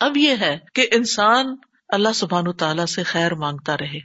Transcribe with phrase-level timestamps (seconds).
[0.00, 1.46] اب یہ ہے کہ انسان
[1.88, 3.98] اللہ سبحان تعالیٰ سے خیر مانگتا رہے۔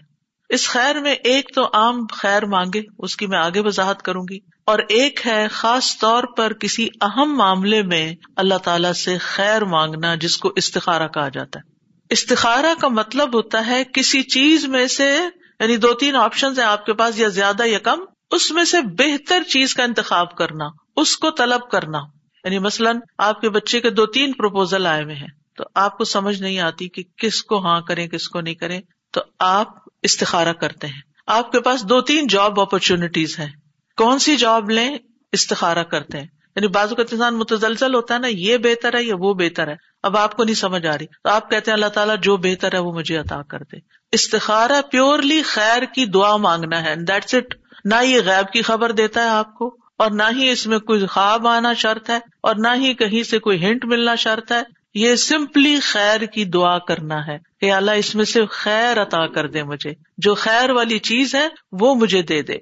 [0.50, 4.40] اس خیر میں ایک تو عام خیر مانگے، اس کی میں آگے وضاحت کروں گی۔
[4.66, 10.16] اور ایک ہے خاص طور پر کسی اہم معاملے میں اللہ تعالی سے خیر مانگنا،
[10.16, 11.70] جس کو استخارا کہا جاتا ہے۔
[12.10, 15.20] استخارا کا مطلب ہوتا ہے کسی چیز میں سے
[15.60, 18.00] یعنی دو تین آپشن ہیں آپ کے پاس، یا زیادہ یا کم،
[18.32, 20.66] اس میں سے بہتر چیز کا انتخاب کرنا،
[20.96, 22.00] اس کو طلب کرنا۔
[22.44, 26.04] یعنی مثلاً آپ کے بچے کے دو تین پروپوزل آئے ہوئے ہیں۔ تو آپ کو
[26.04, 29.68] سمجھ نہیں آتی کہ کس کو ہاں کریں، کس کو نہیں کریں، تو آپ
[30.04, 33.52] استخارا کرتے ہیں۔ آپ کے پاس دو تین جاب اپرچونیٹیز ہیں۔
[33.98, 34.98] کون سی جاب لیں
[35.32, 39.16] استخارا کرتے ہیں۔ یعنی بازو کا انسان متزلزل ہوتا ہے نا، یہ بہتر ہے یا
[39.20, 41.90] وہ بہتر ہے۔ اب آپ کو نہیں سمجھ آ رہی۔ تو آپ کہتے ہیں اللہ
[41.90, 43.78] تعالیٰ جو بہتر ہے وہ مجھے عطا کر دے۔
[44.12, 49.24] استخارا پیورلی خیر کی دعا مانگنا ہے۔ دیٹس اٹ نہ یہ غیب کی خبر دیتا
[49.24, 52.68] ہے آپ کو، اور نہ ہی اس میں کوئی خواب آنا شرط ہے، اور نہ
[52.76, 54.62] ہی کہیں سے کوئی ہنٹ ملنا شرط ہے۔
[54.96, 59.48] یہ سمپلی خیر کی دعا کرنا ہے کہ اللہ اس میں سے خیر عطا کر
[59.48, 62.58] دے مجھے۔ جو خیر والی چیز ہے وہ مجھے دے دے۔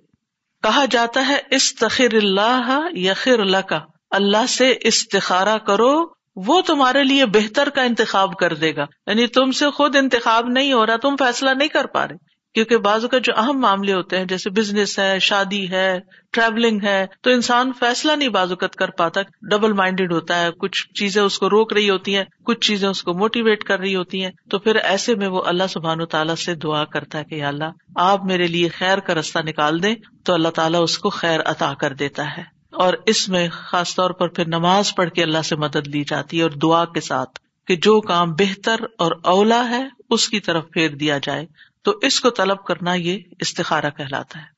[0.63, 3.79] کہا جاتا ہے، استخر اللہ یخر اللہ کا
[4.11, 9.51] اللہ سے استخارا کرو، وہ تمہارے لیے بہتر کا انتخاب کر دے گا۔ یعنی تم
[9.51, 13.17] سے خود انتخاب نہیں ہو رہا، تم فیصلہ نہیں کر پا رہے۔ کیونکہ بازو کا
[13.17, 15.99] جو اہم معاملے ہوتے ہیں، جیسے بزنس ہے، شادی ہے
[16.31, 21.21] ٹریولنگ ہے، تو انسان فیصلہ نہیں بازوقت کر پاتا ڈبل مائنڈیڈ ہوتا ہے، کچھ چیزیں
[21.21, 24.31] اس کو روک رہی ہوتی ہیں، کچھ چیزیں اس کو موٹیویٹ کر رہی ہوتی ہیں،
[24.49, 27.71] تو پھر ایسے میں وہ اللہ سبحان و تعالیٰ سے دعا کرتا ہے کہ اللہ،
[27.95, 31.73] آپ میرے لیے خیر کا رستہ نکال دیں، تو اللہ تعالیٰ اس کو خیر عطا
[31.73, 35.55] کر دیتا ہے۔ اور اس میں خاص طور پر پھر نماز پڑھ کے اللہ سے
[35.55, 39.83] مدد لی جاتی ہے اور دعا کے ساتھ کہ جو کام بہتر اور اولا ہے،
[40.09, 41.45] اس کی طرف پھیر دیا جائے۔
[41.83, 44.53] تو اس کو طلب کرنا یہ استخارہ کہلاتا ہے۔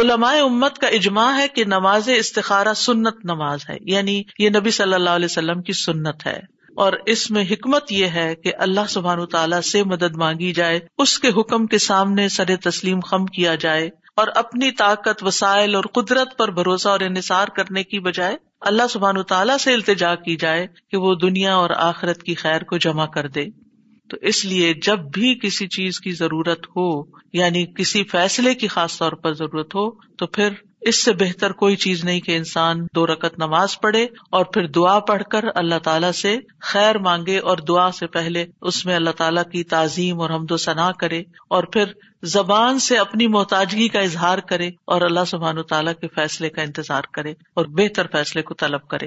[0.00, 4.94] علماء امت کا اجماع ہے کہ نماز استخارہ سنت نماز ہے یعنی یہ نبی صلی
[4.94, 9.26] اللہ علیہ وسلم کی سنت ہے۔ اور اس میں حکمت یہ ہے کہ اللہ سبحان
[9.26, 13.90] تعالیٰ سے مدد مانگی جائے، اس کے حکم کے سامنے سر تسلیم خم کیا جائے
[14.16, 19.22] اور اپنی طاقت، وسائل اور قدرت پر بھروسہ اور انحصار کرنے کی بجائے اللہ سبحان
[19.22, 23.28] تعالیٰ سے التجا کی جائے کہ وہ دنیا اور آخرت کی خیر کو جمع کر
[23.28, 23.65] دے۔
[24.08, 27.02] تو اس لیے جب بھی کسی چیز کی ضرورت ہو
[27.32, 30.48] یعنی کسی فیصلے کی خاص طور پر ضرورت ہو، تو پھر
[30.80, 34.98] اس سے بہتر کوئی چیز نہیں کہ انسان دو رکت نماز پڑھے اور پھر دعا
[34.98, 39.44] پڑھ کر اللہ تعالیٰ سے خیر مانگے اور دعا سے پہلے اس میں اللہ تعالیٰ
[39.52, 41.84] کی تعظیم اور حمد و ثنا کرے اور پھر
[42.22, 46.62] زبان سے اپنی محتاجگی کا اظہار کرے اور اللہ سبحان و تعالیٰ کے فیصلے کا
[46.62, 49.06] انتظار کرے اور بہتر فیصلے کو طلب کرے۔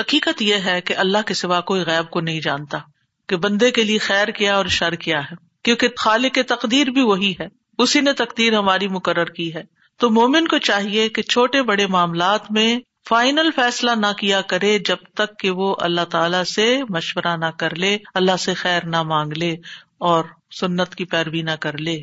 [0.00, 2.78] حقیقت یہ ہے کہ اللہ کے سوا کوئی غیب کو نہیں جانتا۔
[3.32, 5.34] کہ بندے کے لیے خیر کیا اور شر کیا ہے۔
[5.64, 7.48] کیونکہ خالق کے تقدیر بھی وہی ہے۔
[7.78, 9.62] اسی نے تقدیر ہماری مقرر کی ہے۔
[9.98, 12.78] تو مومن کو چاہیے کہ چھوٹے بڑے معاملات میں
[13.08, 17.74] فائنل فیصلہ نہ کیا کرے جب تک کہ وہ اللہ تعالی سے مشورہ نہ کر
[17.74, 19.52] لے، اللہ سے خیر نہ مانگ لے
[19.98, 20.24] اور
[20.60, 22.02] سنت کی پیروی نہ کر لے۔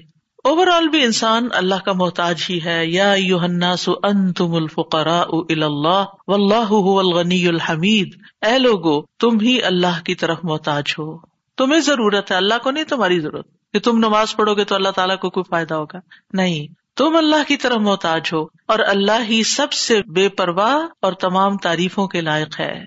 [0.50, 6.04] اوور آل بھی انسان اللہ کا محتاج ہی ہے۔ یا سو ان تم الفقرا اللہ
[6.28, 11.18] و اللہ الغنی الحمید۔ اے لوگو، تم ہی اللہ کی طرف محتاج ہو۔
[11.58, 14.90] تمہیں ضرورت ہے، اللہ کو نہیں، تمہاری ضرورت۔ کہ تم نماز پڑھو گے تو اللہ
[14.90, 16.00] تعالیٰ کو کوئی فائدہ ہوگا۔
[16.34, 21.14] نہیں، تم اللہ کی طرف محتاج ہو اور اللہ ہی سب سے بے پرواہ اور
[21.14, 22.86] تمام تعریفوں کے لائق ہے۔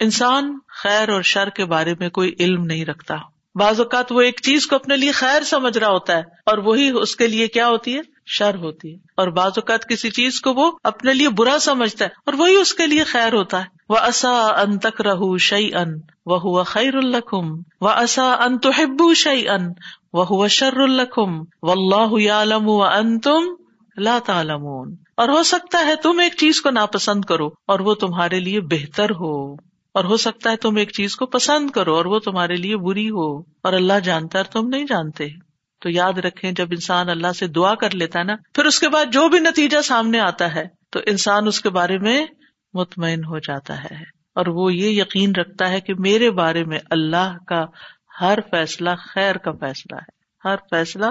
[0.00, 3.16] انسان خیر اور شر کے بارے میں کوئی علم نہیں رکھتا۔
[3.54, 6.90] بعض اوقات وہ ایک چیز کو اپنے لیے خیر سمجھ رہا ہوتا ہے اور وہی
[6.90, 10.54] اس کے لیے کیا ہوتی ہے؟ شر ہوتی ہے۔ اور بعض اوقات کسی چیز کو
[10.54, 13.96] وہ اپنے لیے برا سمجھتا ہے اور وہی اس کے لیے خیر ہوتا ہے۔ وہ
[13.98, 15.88] اصا ان تک رہ شعی ان
[16.26, 19.66] وہ خیر الخم و اصا ان تو شعی ان
[20.12, 23.40] وہ شر الخم و اللہ عالم و ان تم
[23.96, 28.40] لا تعلمون۔ اور ہو سکتا ہے تم ایک چیز کو ناپسند کرو اور وہ تمہارے
[28.40, 32.18] لیے بہتر ہو۔ اور ہو سکتا ہے تم ایک چیز کو پسند کرو اور وہ
[32.18, 35.28] تمہارے لیے بری ہو اور اللہ جانتا ہے اور تم نہیں جانتے۔
[35.82, 38.88] تو یاد رکھیں، جب انسان اللہ سے دعا کر لیتا ہے نا، پھر اس کے
[38.88, 42.26] بعد جو بھی نتیجہ سامنے آتا ہے، تو انسان اس کے بارے میں
[42.74, 47.36] مطمئن ہو جاتا ہے۔ اور وہ یہ یقین رکھتا ہے کہ میرے بارے میں اللہ
[47.46, 47.64] کا
[48.20, 50.18] ہر فیصلہ خیر کا فیصلہ ہے۔
[50.48, 51.06] ہر فیصلہ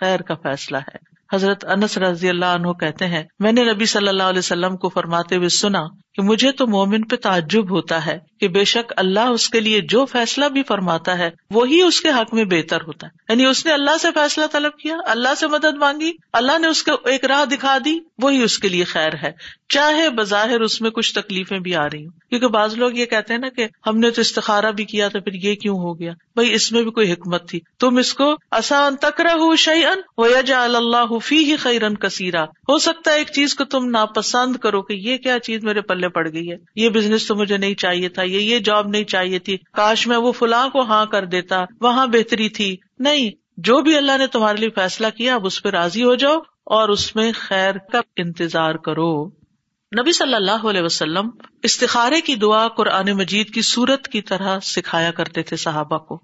[0.00, 4.08] خیر کا فیصلہ ہے۔ حضرت انس رضی اللہ عنہ کہتے ہیں، میں نے نبی صلی
[4.08, 5.80] اللہ علیہ وسلم کو فرماتے ہوئے سنا
[6.14, 9.80] کہ مجھے تو مومن پہ تعجب ہوتا ہے کہ بے شک اللہ اس کے لیے
[9.80, 13.66] جو فیصلہ بھی فرماتا ہے، وہی اس کے حق میں بہتر ہوتا ہے۔ یعنی اس
[13.66, 17.24] نے اللہ سے فیصلہ طلب کیا، اللہ سے مدد مانگی، اللہ نے اس کو ایک
[17.24, 19.32] راہ دکھا دی، وہی اس کے لیے خیر ہے۔
[19.68, 23.32] چاہے بظاہر اس میں کچھ تکلیفیں بھی آ رہی ہوں۔ کیونکہ بعض لوگ یہ کہتے
[23.32, 26.12] ہیں نا کہ ہم نے تو استخارا بھی کیا تو پھر یہ کیوں ہو گیا؟
[26.34, 30.00] بھائی اس میں بھی کوئی حکمت تھی۔ تم اس کو آسان تکرا ہو شعی ان
[30.18, 34.82] وہ اللہ فی ہی خیرن کثیرا۔ ہو سکتا ہے ایک چیز کو تم ناپسند کرو
[34.82, 37.74] کہ یہ کیا چیز میرے پلے پلے پڑ گئی ہے۔ یہ بزنس تو مجھے نہیں
[37.74, 41.24] چاہیے تھا، یہ یہ جاب نہیں چاہیے تھی۔ کاش میں وہ فلاں کو ہاں کر
[41.24, 45.62] دیتا، وہاں بہتری تھی۔ نہیں، جو بھی اللہ نے تمہارے لیے فیصلہ کیا، اب اس
[45.62, 49.26] پہ راضی ہو جاؤ اور اس میں خیر کا انتظار کرو۔
[50.00, 51.30] نبی صلی اللہ علیہ وسلم
[51.62, 56.22] استخارے کی دعا قرآن مجید کی صورت کی طرح سکھایا کرتے تھے صحابہ کو۔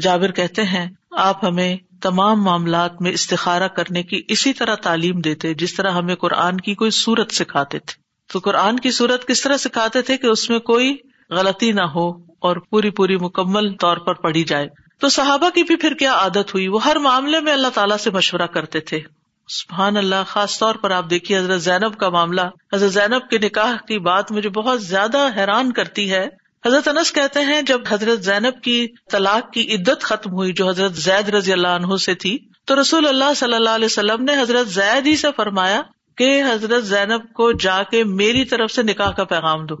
[0.00, 5.54] جابر کہتے ہیں، آپ ہمیں تمام معاملات میں استخارہ کرنے کی اسی طرح تعلیم دیتے،
[5.54, 7.99] جس طرح ہمیں قرآن کی کوئی صورت سکھاتے تھے۔
[8.32, 10.96] تو قرآن کی صورت کس طرح سکھاتے تھے کہ اس میں کوئی
[11.30, 14.68] غلطی نہ ہو اور پوری پوری مکمل طور پر پڑھی جائے؟
[15.00, 18.10] تو صحابہ کی بھی پھر کیا عادت ہوئی؟ وہ ہر معاملے میں اللہ تعالیٰ سے
[18.10, 19.00] مشورہ کرتے تھے۔
[19.48, 22.40] سبحان اللہ، خاص طور پر آپ دیکھیے حضرت زینب کا معاملہ۔
[22.72, 26.28] حضرت زینب کے نکاح کی بات مجھے بہت زیادہ حیران کرتی ہے۔
[26.66, 30.94] حضرت انس کہتے ہیں، جب حضرت زینب کی طلاق کی عدت ختم ہوئی، جو حضرت
[30.94, 34.68] زید رضی اللہ عنہ سے تھی، تو رسول اللہ صلی اللہ علیہ وسلم نے حضرت
[34.68, 35.82] زید ہی سے فرمایا
[36.16, 39.74] کہ حضرت زینب کو جا کے میری طرف سے نکاح کا پیغام دو۔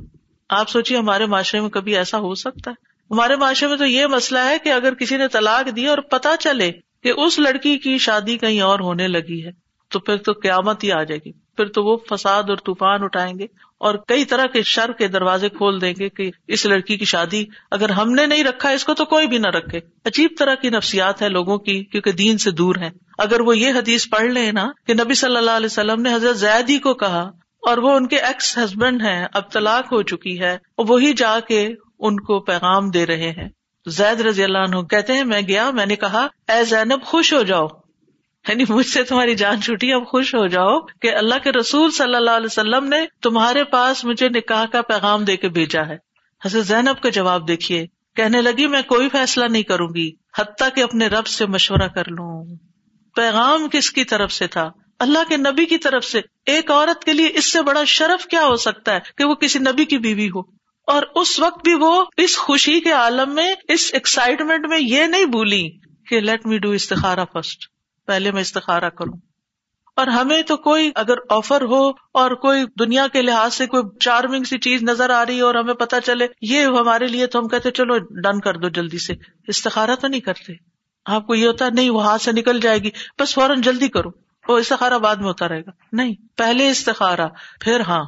[0.48, 4.06] آپ سوچیے ہمارے معاشرے میں کبھی ایسا ہو سکتا ہے۔ ہمارے معاشرے میں تو یہ
[4.06, 6.72] مسئلہ ہے کہ اگر کسی نے طلاق دی اور پتا چلے
[7.02, 9.50] کہ اس لڑکی کی شادی کہیں اور ہونے لگی ہے،
[9.88, 13.38] تو پھر تو قیامت ہی آ جائے گی۔ پھر تو وہ فساد اور طوفان اٹھائیں
[13.38, 13.46] گے
[13.78, 17.44] اور کئی طرح کے شر کے دروازے کھول دیں گے کہ اس لڑکی کی شادی
[17.70, 20.70] اگر ہم نے نہیں رکھا، اس کو تو کوئی بھی نہ رکھے۔ عجیب طرح کی
[20.70, 24.52] نفسیات ہے لوگوں کی، کیونکہ دین سے دور ہے اگر وہ یہ حدیث پڑھ لیں
[24.52, 27.30] نا کہ نبی صلی اللہ علیہ وسلم نے حضرت زید ہی کو کہا
[27.62, 31.38] اور وہ ان کے ایکس ہسبینڈ ہیں، اب طلاق ہو چکی ہے، اور وہی جا
[31.48, 31.68] کے
[31.98, 33.48] ان کو پیغام دے رہے ہیں۔
[33.86, 37.42] زید رضی اللہ عنہ کہتے ہیں، میں گیا، میں نے کہا، اے زینب، خوش ہو
[37.42, 37.66] جاؤ۔
[38.50, 42.14] یعنی مجھ سے تمہاری جان چھوٹی اب خوش ہو جاؤ کہ اللہ کے رسول صلی
[42.14, 45.96] اللہ علیہ وسلم نے تمہارے پاس مجھے نکاح کا پیغام دے کے بھیجا ہے۔
[46.44, 47.86] حضرت زینب کا جواب دیکھیے۔
[48.16, 52.04] کہنے لگی، میں کوئی فیصلہ نہیں کروں گی، حتیٰ کہ اپنے رب سے مشورہ کر
[52.08, 52.46] لوں۔
[53.16, 57.12] پیغام کس کی طرف سے تھا؟ اللہ کے نبی کی طرف سے۔ ایک عورت کے
[57.12, 60.28] لیے اس سے بڑا شرف کیا ہو سکتا ہے کہ وہ کسی نبی کی بیوی
[60.28, 60.40] ہو؟
[60.86, 65.24] اور اس وقت بھی وہ اس خوشی کے عالم میں، اس ایکسائٹمنٹ میں یہ نہیں
[65.24, 65.70] بھولی
[66.08, 67.79] کہ لیٹ می ڈو استخارا فرسٹ
[68.10, 69.18] پہلے میں استخارا کروں۔
[69.96, 74.44] اور ہمیں تو کوئی اگر آفر ہو اور کوئی دنیا کے لحاظ سے کوئی چارمنگ
[74.44, 77.48] سی چیز نظر آ رہی ہے اور ہمیں پتا چلے یہ ہمارے لیے تو ہم
[77.48, 79.12] کہتے چلو ڈن کر دو جلدی سے۔
[79.46, 80.52] استخارا تو نہیں کرتے۔
[81.06, 84.08] آپ کو یہ ہوتا نہیں، وہ ہاتھ سے نکل جائے گی۔ بس فوراً جلدی کرو۔
[84.48, 87.26] وہ استخارا بعد میں ہوتا رہے گا۔ نہیں، پہلے استخارا
[87.60, 88.04] پھر ہاں۔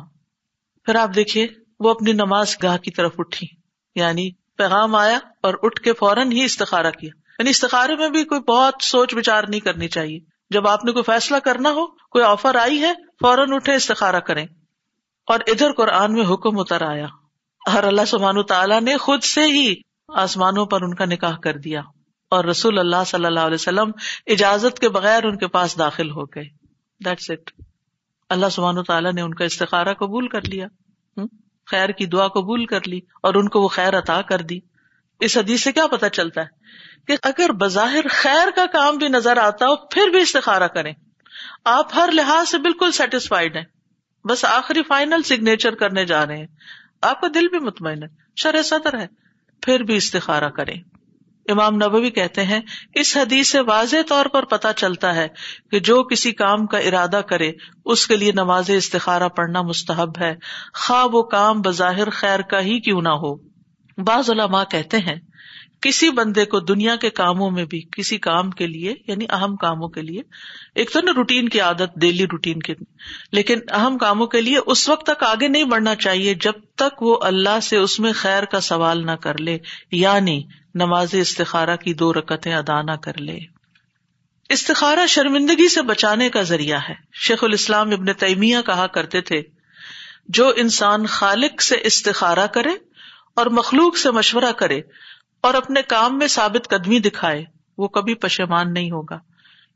[0.84, 1.46] پھر آپ دیکھیے،
[1.80, 3.46] وہ اپنی نماز گاہ کی طرف اٹھی۔
[3.94, 8.40] یعنی پیغام آیا اور اٹھ کے فوراً ہی استخارا کیا۔ یعنی استخارے میں بھی کوئی
[8.40, 10.18] بہت سوچ بچار نہیں کرنی چاہیے۔
[10.50, 14.46] جب آپ نے کوئی فیصلہ کرنا ہو، کوئی آفر آئی ہے، فوراً اٹھے استخارا کریں۔
[15.26, 17.06] اور ادھر قرآن میں حکم اتر آیا۔
[17.72, 19.74] ہر اللہ سبحان تعالیٰ نے خود سے ہی
[20.08, 21.80] آسمانوں پر ان کا نکاح کر دیا۔
[22.30, 23.90] اور رسول اللہ صلی اللہ علیہ وسلم
[24.26, 26.44] اجازت کے بغیر ان کے پاس داخل ہو گئے۔
[27.04, 27.50] دیٹس اٹ
[28.28, 30.66] اللہ سبحان تعالیٰ نے ان کا استخارہ قبول کر لیا۔
[31.66, 34.58] خیر کی دعا قبول کر لی اور ان کو وہ خیر عطا کر دی۔
[35.22, 36.46] اس حدیث سے کیا پتا چلتا ہے
[37.06, 40.92] کہ اگر بظاہر خیر کا کام بھی نظر آتا ہو، پھر بھی استخارا کریں۔
[41.64, 43.64] آپ ہر لحاظ سے بالکل سیٹسفائڈ ہیں۔
[44.24, 46.46] بس آخری فائنل سگنیچر کرنے جا رہے ہیں۔
[47.02, 49.06] آپ کا دل بھی مطمئن ہے شر صدر ہے۔
[49.62, 50.74] پھر بھی استخارا کریں۔
[51.48, 52.60] امام نبوی کہتے ہیں،
[52.94, 55.28] اس حدیث سے واضح طور پر پتا چلتا ہے
[55.70, 57.52] کہ جو کسی کام کا ارادہ کرے،
[57.84, 60.34] اس کے لیے نماز استخارہ پڑھنا مستحب ہے۔
[60.74, 63.51] خواہ وہ کام بظاہر خیر کا ہی کیوں نہ ہو۔
[64.04, 65.16] بعض علماء کہتے ہیں،
[65.80, 69.88] کسی بندے کو دنیا کے کاموں میں بھی، کسی کام کے لیے یعنی اہم کاموں
[69.88, 70.22] کے لیے،
[70.74, 72.74] ایک تو نا روٹین کی عادت ڈیلی روٹین کے
[73.32, 77.18] لیکن اہم کاموں کے لیے اس وقت تک آگے نہیں بڑھنا چاہیے جب تک وہ
[77.22, 79.58] اللہ سے اس میں خیر کا سوال نہ کر لے
[79.92, 80.42] یعنی
[80.74, 83.38] نماز استخارہ کی دو رکتیں ادا نہ کر لے۔
[84.48, 89.42] استخارہ شرمندگی سے بچانے کا ذریعہ ہے۔ شیخ الاسلام ابن تیمیہ کہا کرتے تھے،
[90.28, 92.70] جو انسان خالق سے استخارہ کرے
[93.34, 94.80] اور مخلوق سے مشورہ کرے
[95.40, 97.44] اور اپنے کام میں ثابت قدمی دکھائے،
[97.78, 99.18] وہ کبھی پشمان نہیں ہوگا۔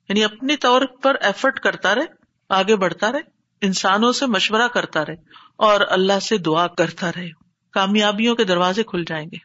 [0.08, 2.04] یعنی اپنی طور پر ایفرٹ کرتا رہے،
[2.48, 3.18] آگے بڑھتا رہے،
[3.60, 5.14] انسانوں سے مشورہ کرتا رہے
[5.56, 7.30] اور اللہ سے دعا کرتا رہے۔
[7.72, 9.36] کامیابیوں کے دروازے کھل جائیں گے۔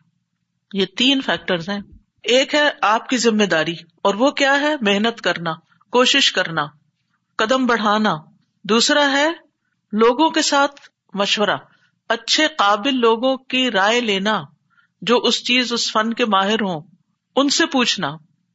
[0.74, 1.80] یہ تین فیکٹر ہیں۔
[2.24, 5.52] ایک ہے آپ کی ذمہ داری اور وہ کیا ہے؟ محنت کرنا،
[5.90, 6.66] کوشش کرنا،
[7.36, 8.16] قدم بڑھانا۔
[8.64, 9.30] دوسرا ہے
[9.92, 10.82] لوگوں کے ساتھ
[11.14, 11.58] مشورہ۔
[12.12, 14.44] اچھے قابل لوگوں کی رائے لینا
[15.02, 16.82] جو اس چیز، اس فن کے ماہر ہوں،
[17.36, 18.08] ان سے پوچھنا۔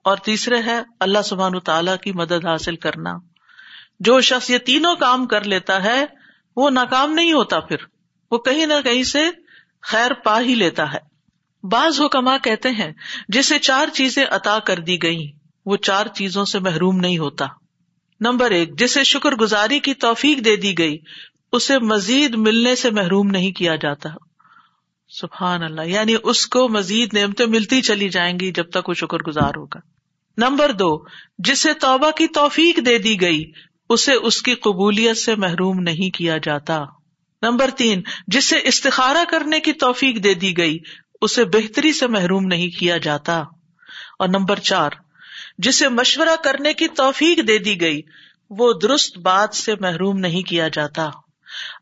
[0.04, 3.10] اور تیسرے ہے، اللہ سبحان تعالی کی مدد حاصل کرنا۔
[4.00, 6.04] جو شخص یہ تینوں کام کر لیتا ہے،
[6.56, 7.76] وہ ناکام نہیں ہوتا پھر۔
[8.30, 9.30] وہ کہیں نہ کہیں سے
[9.82, 10.98] خیر پا ہی لیتا ہے۔
[11.62, 12.92] بعض حکما کہتے ہیں،
[13.28, 15.32] جسے چار چیزیں عطا کر دی گئی
[15.66, 17.46] وہ چار چیزوں سے محروم نہیں ہوتا۔
[18.20, 20.98] نمبر ایک، جسے شکر گزاری کی توفیق دے دی گئی
[21.52, 24.08] اسے مزید ملنے سے محروم نہیں کیا جاتا۔
[25.08, 29.18] سبحان اللہ یعنی اس کو مزید نعمتیں ملتی چلی جائیں گی جب تک وہ شکر
[29.18, 29.78] گزار ہوگا۔
[30.36, 31.04] نمبر دو،
[31.38, 33.52] جسے توبہ کی توفیق دے دی گئی،
[33.88, 36.84] اسے اس کی قبولیت سے محروم نہیں کیا جاتا۔
[37.42, 40.78] نمبر تین، جسے استخارہ کرنے کی توفیق دے دی گئی،
[41.20, 43.38] اسے بہتری سے محروم نہیں کیا جاتا۔
[44.18, 44.90] اور نمبر چار،
[45.58, 48.00] جسے مشورہ کرنے کی توفیق دے دی گئی،
[48.50, 51.10] وہ درست بات سے محروم نہیں کیا جاتا۔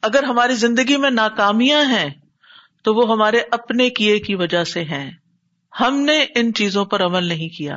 [0.02, 2.10] اگر ہماری زندگی میں ناکامیاں ہیں
[2.84, 5.10] تو وہ ہمارے اپنے کیے کی وجہ سے ہیں۔
[5.80, 7.76] ہم نے ان چیزوں پر عمل نہیں کیا۔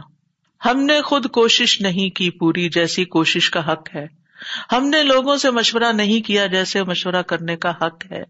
[0.65, 4.05] ہم نے خود کوشش نہیں کی پوری جیسی کوشش کا حق ہے۔
[4.71, 8.23] ہم نے لوگوں سے مشورہ نہیں کیا جیسے مشورہ کرنے کا حق ہے۔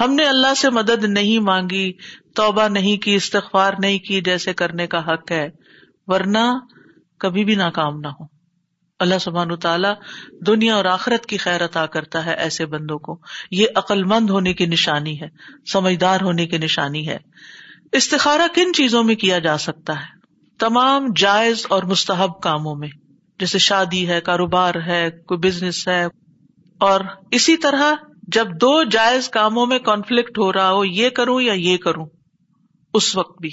[0.00, 1.92] ہم نے اللہ سے مدد نہیں مانگی،
[2.34, 5.48] توبہ نہیں کی، استغفار نہیں کی جیسے کرنے کا حق ہے۔
[6.06, 6.58] ورنہ
[7.18, 8.37] کبھی بھی ناکام نہ ہو
[8.98, 9.94] اللہ سبحان تعالیٰ
[10.46, 14.54] دنیا اور آخرت کی خیر عطا کرتا ہے ایسے بندوں کو۔ یہ عقل مند ہونے
[14.54, 15.28] کی نشانی ہے،
[15.72, 17.16] سمجھدار ہونے کی نشانی ہے۔
[17.92, 20.06] استخارہ کن چیزوں میں کیا جا سکتا ہے؟
[20.58, 22.88] تمام جائز اور مستحب کاموں میں،
[23.38, 26.06] جیسے شادی ہے، کاروبار ہے، کوئی بزنس ہے۔
[26.78, 27.00] اور
[27.30, 31.76] اسی طرح جب دو جائز کاموں میں کانفلکٹ ہو رہا ہو، یہ کروں یا یہ
[31.76, 32.06] کروں؟
[32.94, 33.50] اس وقت بھی۔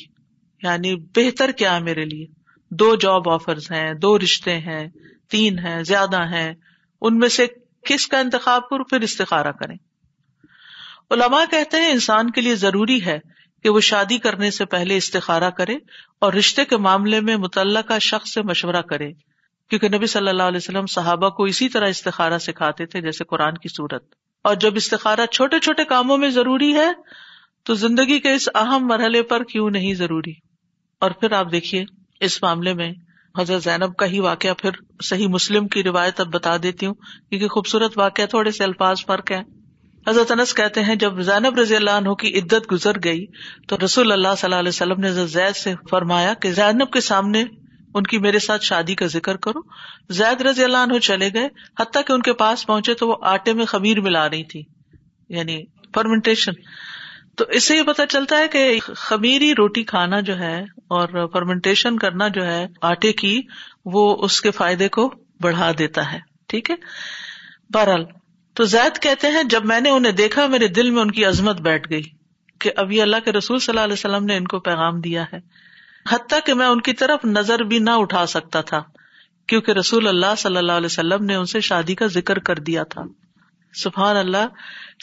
[0.64, 2.26] یعنی بہتر کیا ہے میرے لیے؟
[2.72, 4.88] دو جاب آفرز ہیں، دو رشتے ہیں۔
[5.30, 6.54] تین ہیں، زیادہ ہیں،
[7.02, 7.48] ان میں سے
[7.86, 9.76] کس کا انتخاب کروں پھر استخارہ کریں۔
[11.12, 13.20] علماء کہتے ہیں انسان کے لیے ضروری ہے
[13.64, 15.76] کہ وہ شادی کرنے سے پہلے استخارہ کرے
[16.20, 19.12] اور رشتے کے معاملے میں متعلقہ شخص سے مشورہ کرے۔
[19.70, 23.54] کیونکہ نبی صلی اللہ علیہ وسلم صحابہ کو اسی طرح استخارہ سکھاتے تھے، جیسے قرآن
[23.54, 24.04] کی صورت۔
[24.44, 26.92] اور جب استخارہ چھوٹے چھوٹے کاموں میں ضروری ہے،
[27.64, 30.34] تو زندگی کے اس اہم مرحلے پر کیوں نہیں ضروری؟
[31.00, 31.86] اور پھر آپ دیکھیے،
[32.20, 32.92] اس معاملے میں
[33.40, 34.70] حضرت زینب کا ہی واقعہ پھر
[35.04, 39.32] صحیح مسلم کی روایت اب بتا دیتی ہوں، کیونکہ خوبصورت واقعہ تھوڑے سے الفاظ فرق
[39.32, 39.42] ہے
[40.08, 43.26] حضرت انس کہتے ہیں، جب زینب رضی اللہ عنہ کی عدت گزر گئی،
[43.68, 47.44] تو رسول اللہ صلی اللہ علیہ وسلم نے زید سے فرمایا کہ زینب کے سامنے
[47.94, 49.60] ان کی میرے ساتھ شادی کا ذکر کرو۔
[50.10, 51.48] زید رضی اللہ عنہ چلے گئے،
[51.82, 54.64] حتیٰ کہ ان کے پاس پہنچے تو وہ آٹے میں خمیر ملا رہی تھی
[55.30, 55.64] یعنی
[55.96, 56.52] فرمنٹیشن۔
[57.38, 61.98] تو اس سے یہ پتا چلتا ہے کہ خمیری روٹی کھانا جو ہے اور فرمنٹیشن
[61.98, 63.42] کرنا جو ہے آٹے کی،
[63.86, 66.76] وہ اس کے فائدے کو بڑھا دیتا ہے۔ ٹھیک ہے؟
[67.74, 68.04] بہرحال،
[68.54, 71.62] تو زید کہتے ہیں، جب میں نے انہیں دیکھا، میرے دل میں ان کی عظمت
[71.62, 72.04] بیٹھ گئی
[72.60, 75.40] کہ ابھی اللہ کے رسول صلی اللہ علیہ وسلم نے ان کو پیغام دیا ہے۔
[76.12, 78.82] حتیٰ کہ میں ان کی طرف نظر بھی نہ اٹھا سکتا تھا،
[79.48, 82.84] کیونکہ رسول اللہ صلی اللہ علیہ وسلم نے ان سے شادی کا ذکر کر دیا
[82.84, 83.02] تھا۔
[83.74, 84.48] سبحان اللہ،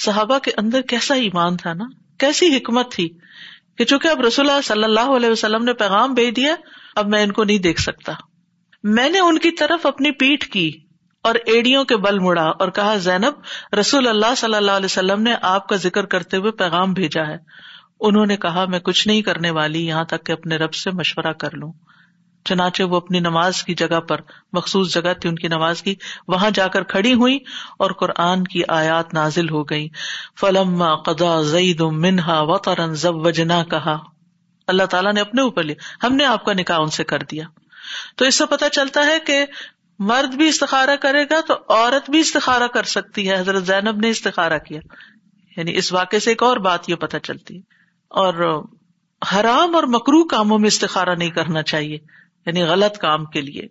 [0.01, 1.85] صحابہ کے اندر کیسا ایمان تھا نا؟
[2.23, 3.09] کیسی حکمت تھی
[3.79, 6.55] کہ چونکہ اب رسول اللہ صلی اللہ علیہ وسلم نے پیغام بھیج دیا،
[6.97, 8.13] اب میں ان کو نہیں دیکھ سکتا۔
[8.83, 10.73] میں نے ان کی طرف اپنی پیٹ کی
[11.23, 13.35] اور ایڑیوں کے بل مڑا اور کہا، زینب،
[13.81, 17.37] رسول اللہ صلی اللہ علیہ وسلم نے آپ کا ذکر کرتے ہوئے پیغام بھیجا ہے۔
[18.01, 21.33] انہوں نے کہا، میں کچھ نہیں کرنے والی، یہاں تک کہ اپنے رب سے مشورہ
[21.33, 21.73] کر لوں۔
[22.45, 24.21] چنانچہ وہ اپنی نماز کی جگہ پر
[24.53, 25.95] مخصوص جگہ تھی ان کی نماز کی،
[26.29, 27.39] وہاں جا کر کھڑی ہوئی
[27.79, 29.89] اور قرآن کی آیات نازل ہو گئی
[30.41, 33.99] فلم قدا زید منہا و ترن وجنا کہا
[34.67, 37.45] اللہ تعالیٰ نے اپنے اوپر لیا، ہم نے آپ کا نکاح ان سے کر دیا۔
[38.17, 39.47] تو اس سے پتا چلتا ہے کہ
[39.99, 44.09] مرد بھی استخارا کرے گا تو عورت بھی استخارا کر سکتی ہے۔ حضرت زینب نے
[44.09, 44.81] استخارا کیا۔
[45.57, 47.59] یعنی اس واقعے سے ایک اور بات یہ پتا چلتی۔
[48.09, 48.65] اور
[49.35, 51.99] حرام اور مکرو کاموں میں استخارا نہیں کرنا چاہیے۔
[52.47, 53.63] یعنی غلط کام کے لیے،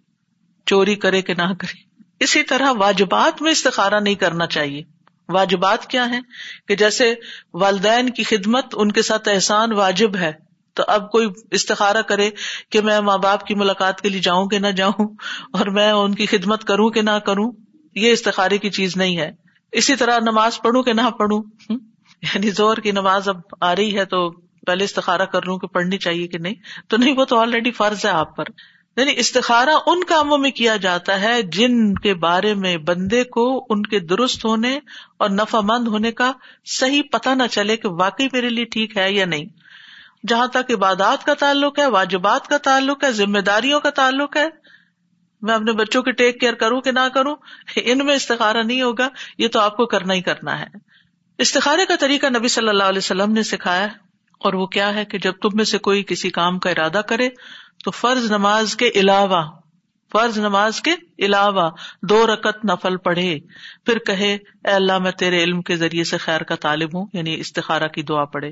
[0.65, 4.83] چوری کرے کہ نہ کرے۔ اسی طرح واجبات میں استخارا نہیں کرنا چاہیے۔
[5.29, 6.19] واجبات کیا ہے
[6.67, 7.13] کہ جیسے
[7.53, 10.31] والدین کی خدمت، ان کے ساتھ احسان واجب ہے،
[10.73, 12.29] تو اب کوئی استخارا کرے
[12.69, 15.07] کہ میں ماں باپ کی ملاقات کے لیے جاؤں کہ نہ جاؤں،
[15.53, 17.51] اور میں ان کی خدمت کروں کہ نہ کروں،
[17.95, 19.31] یہ استخارے کی چیز نہیں ہے۔
[19.71, 21.43] اسی طرح نماز پڑھوں کہ نہ پڑھوں۔
[22.21, 24.31] یعنی زور کی نماز اب آ رہی ہے تو
[24.65, 26.55] پہلے استخارا کر لوں کہ پڑھنی چاہیے کہ نہیں،
[26.87, 28.43] تو نہیں، وہ تو آلریڈی فرض ہے آپ پر۔
[28.97, 33.83] یعنی استخارا ان کاموں میں کیا جاتا ہے جن کے بارے میں بندے کو ان
[33.83, 34.79] کے درست ہونے
[35.17, 36.31] اور نفع مند ہونے کا
[36.65, 39.45] صحیح پتہ نہ چلے کہ واقعی میرے لیے ٹھیک ہے یا نہیں۔
[40.27, 44.47] جہاں تک عبادات کا تعلق ہے، واجبات کا تعلق ہے، ذمہ داریوں کا تعلق ہے،
[45.41, 47.35] میں اپنے بچوں کی ٹیک کیئر کروں کہ نہ کروں،
[47.75, 50.65] ان میں استخارا نہیں ہوگا، یہ تو آپ کو کرنا ہی کرنا ہے۔
[51.37, 53.87] استخارے کا طریقہ نبی صلی اللہ علیہ وسلم نے سکھایا
[54.43, 57.29] اور وہ کیا ہے کہ جب تم میں سے کوئی کسی کام کا ارادہ کرے
[57.83, 59.43] تو فرض نماز کے علاوہ،
[60.11, 61.69] فرض نماز کے علاوہ
[62.01, 63.39] دو رکت نفل پڑھے۔
[63.85, 67.39] پھر کہے، اے اللہ، میں تیرے علم کے ذریعے سے خیر کا طالب ہوں یعنی
[67.39, 68.49] استخارہ کی دعا پڑھے۔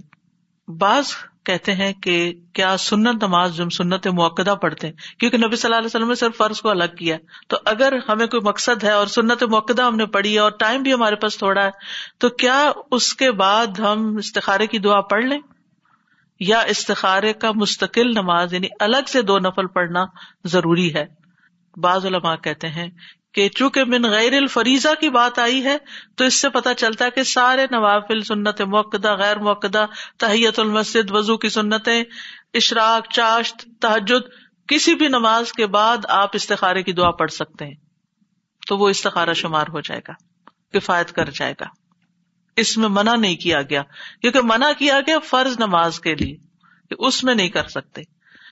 [0.67, 1.11] بعض
[1.45, 5.77] کہتے ہیں کہ کیا سنت نماز جو سنت موقع پڑھتے ہیں، کیونکہ نبی صلی اللہ
[5.77, 7.17] علیہ وسلم نے صرف فرض کو الگ کیا
[7.47, 10.81] تو اگر ہمیں کوئی مقصد ہے اور سنت موقع ہم نے پڑھی ہے اور ٹائم
[10.81, 11.69] بھی ہمارے پاس تھوڑا ہے،
[12.17, 15.39] تو کیا اس کے بعد ہم استخارے کی دعا پڑھ لیں؟
[16.39, 20.05] یا استخارے کا مستقل نماز یعنی الگ سے دو نفل پڑھنا
[20.43, 21.05] ضروری ہے۔
[21.77, 22.89] بعض علماء کہتے ہیں
[23.33, 25.77] کہ چونکہ من غیر الفریضہ کی بات آئی ہے،
[26.15, 29.67] تو اس سے پتا چلتا ہے کہ سارے نوافل سنت موقع غیر موقع
[30.17, 32.03] تحیت المسد وضو کی سنتیں،
[32.53, 34.29] اشراق، چاشت تحجد
[34.67, 37.75] کسی بھی نماز کے بعد آپ استخارے کی دعا پڑھ سکتے ہیں۔
[38.67, 40.13] تو وہ استخارہ شمار ہو جائے گا،
[40.73, 41.65] کفایت کر جائے گا۔
[42.59, 43.83] اس میں منع نہیں کیا گیا،
[44.21, 46.35] کیونکہ منع کیا گیا فرض نماز کے لیے،
[46.89, 48.01] کہ اس میں نہیں کر سکتے۔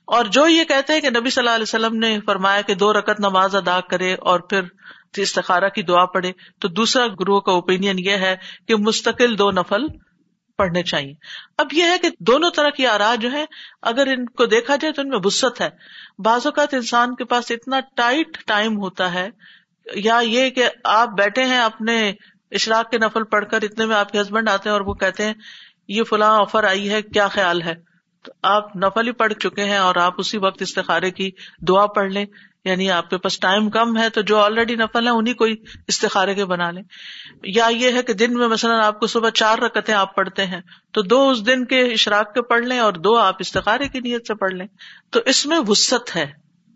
[0.06, 2.92] اور جو یہ کہتے ہیں کہ نبی صلی اللہ علیہ وسلم نے فرمایا کہ دو
[2.92, 4.60] رکت نماز ادا کرے اور پھر
[5.16, 8.36] استخارہ کی دعا پڑھے، تو دوسرا گروہ کا اوپین یہ ہے
[8.68, 9.86] کہ مستقل دو نفل
[10.58, 11.12] پڑھنے چاہیے۔
[11.58, 13.44] اب یہ ہے کہ دونوں طرح کی آرا جو ہے
[13.82, 15.68] اگر ان کو دیکھا جائے تو ان میں وسط ہے۔
[16.18, 19.28] بعض اوقات انسان کے پاس اتنا ٹائٹ ٹائم ہوتا ہے،
[19.86, 22.12] یا یہ کہ آپ بیٹھے ہیں اپنے
[22.52, 25.24] اشراق کے نفل پڑھ کر اتنے میں آپ کے ہسبینڈ آتے ہیں اور وہ کہتے
[25.24, 25.34] ہیں،
[25.88, 27.74] یہ فلاں آفر آئی ہے، کیا خیال ہے؟
[28.24, 31.30] تو آپ نفل ہی پڑھ چکے ہیں اور آپ اسی وقت استخارے کی
[31.68, 32.26] دعا پڑھ لیں.
[32.64, 35.54] یعنی آپ کے پاس ٹائم کم ہے تو جو آلریڈی نفل ہے انہیں کوئی
[35.88, 36.82] استخارے کے بنا لیں.
[37.42, 40.60] یا یہ ہے کہ دن میں مثلاً آپ کو صبح چار رکتے آپ پڑھتے ہیں
[40.92, 44.26] تو دو اس دن کے اشراق کے پڑھ لیں اور دو آپ استخارے کی نیت
[44.26, 44.66] سے پڑھ لیں.
[45.10, 46.26] تو اس میں وسط ہے.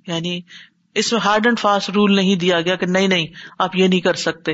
[0.07, 0.41] یعنی
[0.95, 3.27] اس میں ہارڈ اینڈ فاسٹ رول نہیں دیا گیا کہ نہیں نہیں،
[3.59, 4.53] آپ یہ نہیں کر سکتے.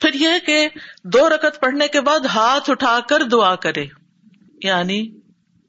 [0.00, 0.68] پھر یہ کہ
[1.04, 3.86] دو رکت پڑھنے کے بعد ہاتھ اٹھا کر دعا کرے۔
[4.62, 5.20] یعنی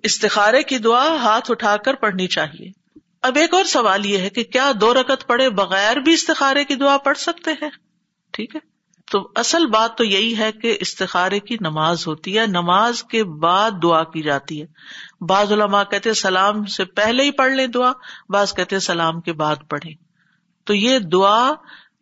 [0.04, 4.44] استخارے کی دعا ہاتھ اٹھا کر پڑھنی چاہیے۔ اب ایک اور سوال یہ ہے کہ
[4.44, 7.70] کیا دو رکت پڑھے بغیر بھی استخارے کی دعا پڑھ سکتے ہیں؟
[8.32, 8.60] ٹھیک ہے۔
[9.12, 13.72] تو اصل بات تو یہی ہے کہ استخارے کی نماز ہوتی ہے، نماز کے بعد
[13.84, 14.68] دعا کی جاتی ہے۔
[15.26, 17.92] بعض علماء کہتے سلام سے پہلے ہی پڑھ لیں دعا،
[18.30, 19.90] بعض کہتے سلام کے بعد پڑھے
[20.64, 21.52] تو یہ دعا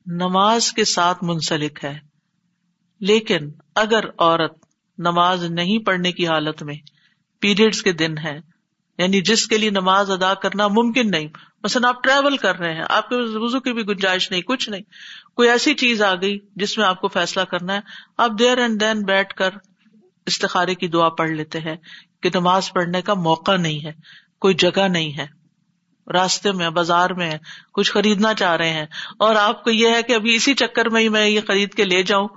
[0.06, 2.15] نماز کے ساتھ منسلک ہے۔
[3.02, 4.54] لیکن اگر عورت
[4.98, 6.76] نماز نہیں پڑھنے کی حالت میں
[7.42, 8.40] پیریڈس کے دن ہے
[9.00, 11.28] یعنی جس کے لیے نماز ادا کرنا ممکن نہیں،
[11.64, 14.82] مثلاً آپ ٹریول کر رہے ہیں، آپ کے وزو کی بھی گنجائش نہیں، کچھ نہیں،
[15.36, 17.80] کوئی ایسی چیز آ گئی جس میں آپ کو فیصلہ کرنا ہے،
[18.18, 19.58] آپ دیر اینڈ دین بیٹھ کر
[20.28, 21.76] استخارے کی دعا پڑھ لیتے ہیں
[22.22, 23.92] کہ نماز پڑھنے کا موقع نہیں ہے،
[24.40, 25.26] کوئی جگہ نہیں ہے،
[26.08, 27.32] راستے میں، بازار میں
[27.74, 28.86] کچھ خریدنا چاہ رہے ہیں،
[29.20, 31.86] اور آپ کو یہ ہے کہ ابھی اسی چکر میں ہی میں یہ خرید کے
[31.86, 32.28] لے جاؤں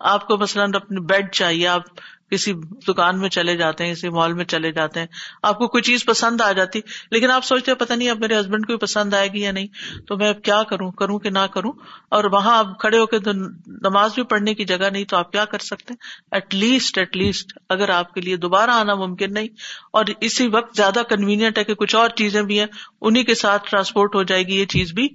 [0.00, 2.52] آپ کو مثلاً اپنی بیڈ چاہیے، آپ کسی
[2.88, 5.06] دکان میں چلے جاتے ہیں، کسی مال میں چلے جاتے ہیں،
[5.42, 6.80] آپ کو کوئی چیز پسند آ جاتی،
[7.10, 9.66] لیکن آپ سوچتے پتا نہیں اب میرے ہسبینڈ کو پسند آئے گی یا نہیں،
[10.08, 11.72] تو میں اب کیا کروں کروں کہ نہ کروں؟
[12.08, 15.44] اور وہاں آپ کھڑے ہو کے نماز بھی پڑھنے کی جگہ نہیں، تو آپ کیا
[15.44, 15.94] کر سکتے
[16.30, 19.48] ایٹ لیسٹ ایٹ لیسٹ اگر آپ کے لیے دوبارہ آنا ممکن نہیں،
[19.92, 22.66] اور اسی وقت زیادہ کنوینئنٹ ہے کہ کچھ اور چیزیں بھی ہیں
[23.00, 25.08] انہیں کے ساتھ ٹرانسپورٹ ہو جائے گی، یہ چیز بھی،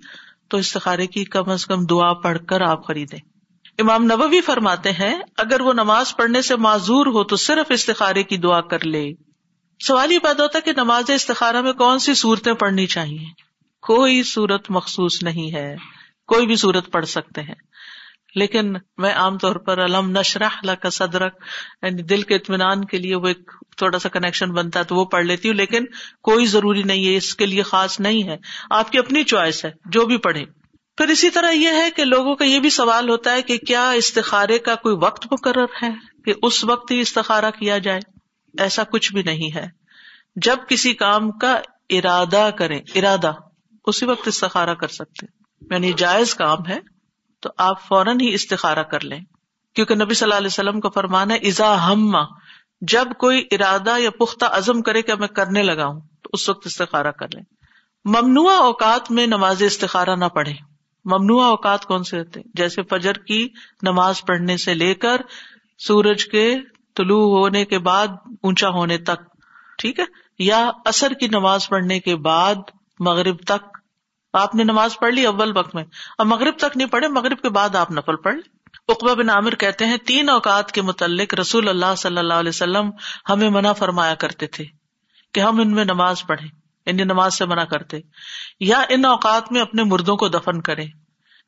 [0.48, 3.31] تو استخارے کی کم از کم دعا پڑھ کر آپ خریدیں۔
[3.78, 8.38] امام نبوی فرماتے ہیں، اگر وہ نماز پڑھنے سے معذور ہو تو صرف استخارے کی
[8.38, 9.12] دعا کر لے۔
[9.88, 13.26] سوال یہ پیدا ہوتا ہے کہ نماز استخارہ میں کون سی صورتیں پڑھنی چاہیے؟
[13.82, 15.76] کوئی صورت مخصوص نہیں ہے،
[16.28, 17.56] کوئی بھی صورت پڑھ سکتے ہیں۔
[18.36, 21.36] لیکن میں عام طور پر علم نشرح کا صدرک
[21.82, 25.06] یعنی دل کے اطمینان کے لیے وہ ایک تھوڑا سا کنیکشن بنتا ہے تو وہ
[25.06, 25.86] پڑھ لیتی ہوں، لیکن
[26.22, 28.38] کوئی ضروری نہیں ہے، اس کے لیے خاص نہیں ہے۔
[28.70, 30.61] آپ کی اپنی چوائس ہے، جو بھی پڑھے
[31.02, 33.92] پھر اسی طرح یہ ہے کہ لوگوں کا یہ بھی سوال ہوتا ہے کہ کیا
[33.92, 35.90] استخارے کا کوئی وقت مقرر ہے
[36.26, 38.00] کہ اس وقت ہی استخارہ کیا جائے؟
[38.60, 39.68] ایسا کچھ بھی نہیں ہے۔
[40.36, 41.60] جب کسی کام کا
[41.90, 43.32] ارادہ کرے ارادہ،
[43.86, 45.26] اسی وقت استخارہ کر سکتے
[45.72, 46.80] یعنی جائز کام ہے
[47.42, 49.20] تو آپ فوراً ہی استخارہ کر لیں۔
[49.76, 52.16] کیونکہ نبی صلی اللہ علیہ وسلم کا فرمان ہے ازا ہم،
[52.82, 56.68] جب کوئی ارادہ یا پختہ عزم کرے کہ میں کرنے لگا ہوں، تو اس وقت
[56.68, 57.44] استخارہ کر لیں۔
[58.06, 60.71] ممنوع اوقات میں نماز استخارہ نہ پڑھے
[61.06, 63.48] ممنوع اوقات کون سے ہوتے جیسے فجر کی
[63.82, 65.22] نماز پڑھنے سے لے کر
[65.80, 66.56] سورج کے
[66.96, 68.08] طلوع ہونے کے بعد
[68.44, 69.38] اونچا ہونے تک،
[69.78, 70.06] ٹھیک ہے؟
[70.40, 72.56] یا اثر کی نماز پڑھنے کے بعد
[73.00, 73.78] مغرب تک۔
[74.34, 75.84] آپ نے نماز پڑھ لی اول وقت میں،
[76.18, 78.42] اب مغرب تک نہیں پڑھے، مغرب کے بعد آپ نفل پڑھ لی
[78.88, 82.90] اقبا بن عامر کہتے ہیں، تین اوقات کے متعلق رسول اللہ صلی اللہ علیہ وسلم
[83.30, 84.64] ہمیں منع فرمایا کرتے تھے
[85.34, 88.00] کہ ہم ان میں نماز پڑھیں۔ یعنی نماز سے منع کرتے
[88.60, 90.86] یا ان اوقات میں اپنے مردوں کو دفن کرے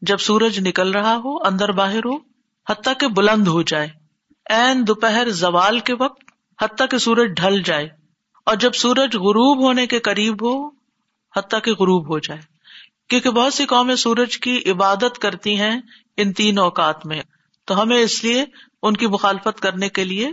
[0.01, 2.17] جب سورج نکل رہا ہو، اندر باہر ہو،
[2.69, 3.89] حتیٰ کہ بلند ہو جائے۔
[4.49, 6.23] این دوپہر زوال کے وقت،
[6.61, 7.89] حتیٰ کہ سورج ڈھل جائے۔
[8.45, 10.67] اور جب سورج غروب ہونے کے قریب ہو،
[11.35, 12.39] حتیٰ کہ غروب ہو جائے۔
[13.09, 15.81] کیونکہ بہت سی قومیں سورج کی عبادت کرتی ہیں
[16.17, 17.21] ان تین اوقات میں۔
[17.65, 18.45] تو ہمیں اس لیے
[18.83, 20.29] ان کی مخالفت کرنے کے لیے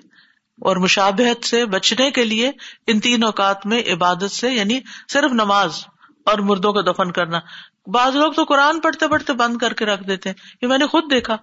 [0.61, 2.53] اور مشابہت سے بچنے کے لیے
[2.87, 5.85] ان تین اوقات میں عبادت سے یعنی صرف نماز
[6.27, 7.39] اور مردوں کو دفن کرنا۔
[7.87, 10.87] بعض لوگ تو قرآن پڑھتے پڑھتے بند کر کے رکھ دیتے ہیں یہ میں نے
[10.87, 11.37] خود دیکھا۔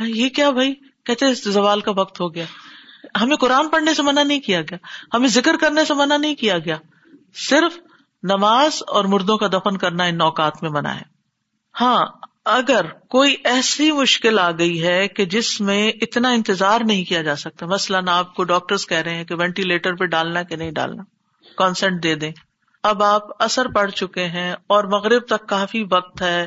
[0.00, 2.44] ہاں، یہ کیا بھائی؟ کہتے زوال کا وقت ہو گیا۔
[3.20, 4.76] ہمیں قرآن پڑھنے سے منع نہیں کیا گیا۔
[5.14, 6.76] ہمیں ذکر کرنے سے منع نہیں کیا گیا۔
[7.34, 7.78] صرف
[8.22, 11.02] نماز اور مردوں کا دفن کرنا ان اوقات میں منع ہے۔
[11.80, 12.06] ہاں
[12.44, 17.36] اگر کوئی ایسی مشکل آ گئی ہے کہ جس میں اتنا انتظار نہیں کیا جا
[17.36, 21.02] سکتا، مثلاً آپ کو ڈاکٹر کہہ رہے ہیں کہ وینٹیلیٹر پہ ڈالنا کہ نہیں ڈالنا،
[21.56, 22.32] کانسنٹ دے دیں۔
[22.82, 26.46] اب آپ اثر پڑ چکے ہیں اور مغرب تک کافی وقت ہے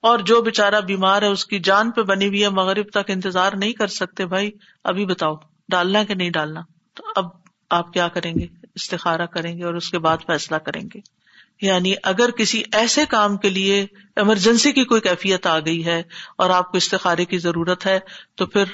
[0.00, 3.52] اور جو بےچارا بیمار ہے، اس کی جان پہ بنی ہوئی ہے، مغرب تک انتظار
[3.52, 4.50] نہیں کر سکتے، بھائی،
[4.84, 5.34] ابھی بتاؤ،
[5.68, 6.60] ڈالنا کہ نہیں ڈالنا؟
[6.94, 7.24] تو اب
[7.70, 11.21] آپ کیا کریں گے؟ استخارا کریں گے اور اس کے بعد فیصلہ کریں گے۔
[11.62, 16.02] یعنی اگر کسی ایسے کام کے لیے ایمرجنسی کی کوئی کیفیت آ گئی ہے
[16.38, 17.98] اور آپ کو استخارے کی ضرورت ہے،
[18.34, 18.64] تو پھر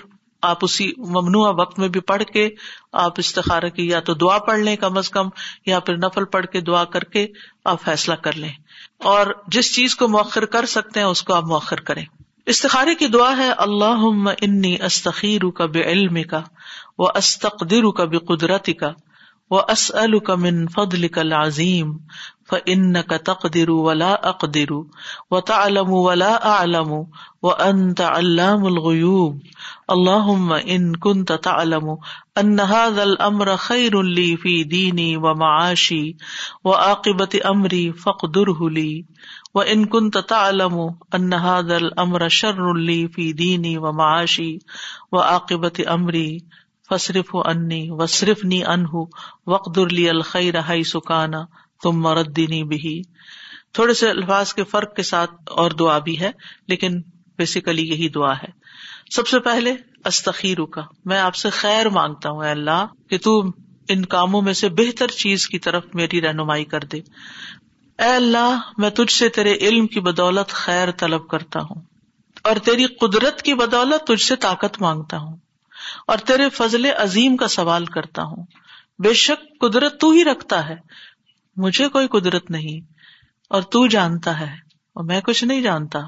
[0.42, 2.48] آپ اسی ممنوع وقت میں بھی پڑھ کے
[2.92, 5.28] آپ استخارے کی یا تو دعا پڑھ لیں کم از کم،
[5.66, 7.26] یا پھر نفل پڑھ کے دعا کر کے
[7.64, 8.52] آپ فیصلہ کر لیں۔
[8.98, 12.04] اور جس چیز کو مؤخر کر سکتے ہیں، اس کو آپ مؤخر کریں۔
[12.46, 16.40] استخارے کی دعا ہے اللہ انی استخیر کا بے علم کا
[16.98, 18.92] وہ استقدر کا بے قدرتی کا
[19.50, 21.92] وہ اسل کا من فضل کا لازیم
[22.50, 24.72] فن کا تقدر ولا اقدر
[25.30, 26.92] و تعلم ولا اعلم
[27.42, 29.36] و انت علام الغیوب
[29.88, 30.30] اللہ
[30.64, 31.88] ان کن تعلم
[32.36, 36.12] ان هذا خیر لی فی دینی و معاشی
[36.64, 39.02] و عاقبت امری فقدره لی
[39.54, 40.78] و ان کن تعلم
[41.12, 42.62] ان هذا شر
[43.14, 44.58] فی دینی و معاشی
[45.12, 46.38] و عاقبت امری
[46.90, 49.04] فصرف انی وصرف نی انہ
[49.46, 51.44] وقد لی الخیر ہائی سکانا
[51.82, 53.00] تم مردنی بھی
[53.72, 56.30] تھوڑے سے الفاظ کے فرق کے ساتھ اور دعا بھی ہے،
[56.68, 57.00] لیکن
[57.38, 58.50] بیسیکلی یہی دعا ہے۔
[59.10, 59.74] سب سے پہلے
[60.04, 63.40] استخیر کا میں آپ سے خیر مانگتا ہوں، اے اللہ، کہ تو
[63.88, 66.98] ان کاموں میں سے بہتر چیز کی طرف میری رہنمائی کر دے۔
[67.98, 71.82] اے اللہ، میں تجھ سے تیرے علم کی بدولت خیر طلب کرتا ہوں،
[72.44, 75.36] اور تیری قدرت کی بدولت تجھ سے طاقت مانگتا ہوں۔
[76.08, 78.44] اور تیرے فضل عظیم کا سوال کرتا ہوں۔
[78.98, 80.76] بے شک قدرت تو ہی رکھتا ہے۔
[81.56, 82.92] مجھے کوئی قدرت نہیں،
[83.50, 84.52] اور تو جانتا ہے،
[84.94, 85.98] اور میں کچھ نہیں جانتا۔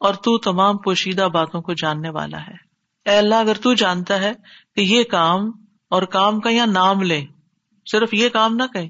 [0.00, 2.56] اور تو تمام پوشیدہ باتوں کو جاننے والا ہے۔
[3.04, 4.32] اے اللہ، اگر تو جانتا ہے
[4.76, 5.50] کہ یہ کام
[5.90, 7.24] اور کام کا یا نام لے،
[7.92, 8.88] صرف یہ کام نہ کہ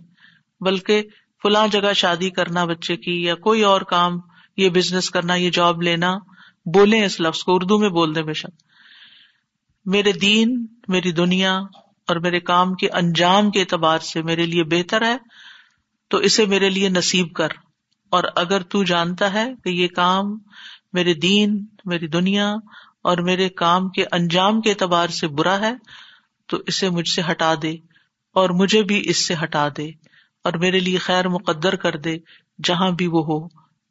[0.61, 1.03] بلکہ
[1.43, 4.21] فلاں جگہ شادی کرنا بچے کی، یا کوئی اور کام،
[4.57, 6.15] یہ بزنس کرنا، یہ جاب لینا
[6.67, 8.74] بولے اس لفظ کو، اردو میں بول دے بے شک۔
[9.85, 11.59] میرے دین، میری دنیا
[12.09, 15.17] اور میرے کام کے انجام کے اعتبار سے میرے لیے بہتر ہے،
[16.09, 17.49] تو اسے میرے لیے نصیب کر۔
[18.11, 20.39] اور اگر تو جانتا ہے کہ یہ کام
[20.93, 22.55] میرے دین، میری دنیا
[23.03, 25.73] اور میرے کام کے انجام کے اعتبار سے برا ہے،
[26.47, 27.73] تو اسے مجھ سے ہٹا دے
[28.35, 29.89] اور مجھے بھی اس سے ہٹا دے
[30.45, 32.17] اور میرے لیے خیر مقدر کر دے
[32.65, 33.49] جہاں بھی وہ ہو،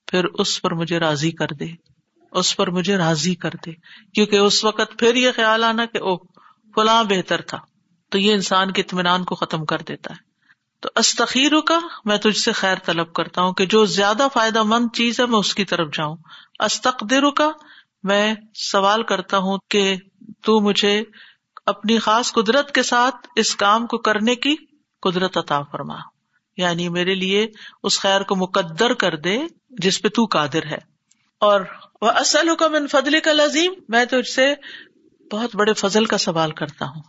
[0.07, 1.92] پھر اس پر مجھے راضی کر دے۔
[2.33, 3.71] اس پر مجھے راضی کر دے۔
[4.13, 6.17] کیونکہ اس وقت پھر یہ خیال آنا کہ او
[6.75, 7.57] فلاں بہتر تھا۔
[8.09, 10.33] تو یہ انسان کے اطمینان کو ختم کر دیتا ہے۔
[10.81, 14.87] تو استخیر کا میں تجھ سے خیر طلب کرتا ہوں کہ جو زیادہ فائدہ مند
[14.95, 16.15] چیز ہے، میں اس کی طرف جاؤں۔
[16.59, 17.51] استقدر کا
[18.03, 19.95] میں سوال کرتا ہوں کہ
[20.41, 21.03] تو مجھے
[21.65, 24.55] اپنی خاص قدرت کے ساتھ اس کام کو کرنے کی
[25.01, 25.95] قدرت عطا فرما۔
[26.57, 27.47] یعنی میرے لیے
[27.83, 30.92] اس خیر کو مقدر کر دے، جس پہ تو قادر ہے۔
[31.43, 31.61] اور
[32.01, 34.53] وہ اصل حکم ان فضل کا لذیم میں تجھ سے
[35.31, 37.01] بہت بڑے فضل کا سوال کرتا ہوں۔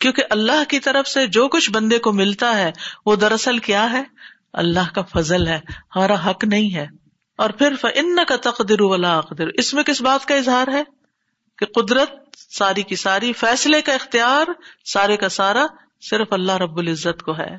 [0.00, 2.72] کیونکہ اللہ کی طرف سے جو کچھ بندے کو ملتا ہے،
[3.06, 4.02] وہ دراصل کیا ہے؟
[4.52, 5.60] اللہ کا فضل ہے،
[5.96, 6.86] ہمارا حق نہیں ہے۔
[7.38, 10.82] اور پھر ان کا تقدر ولا اقدر اس میں کس بات کا اظہار ہے؟
[11.58, 12.10] کہ قدرت
[12.50, 14.46] ساری کی ساری، فیصلے کا اختیار
[14.84, 15.66] سارے کا سارا
[16.10, 17.58] صرف اللہ رب العزت کو ہے۔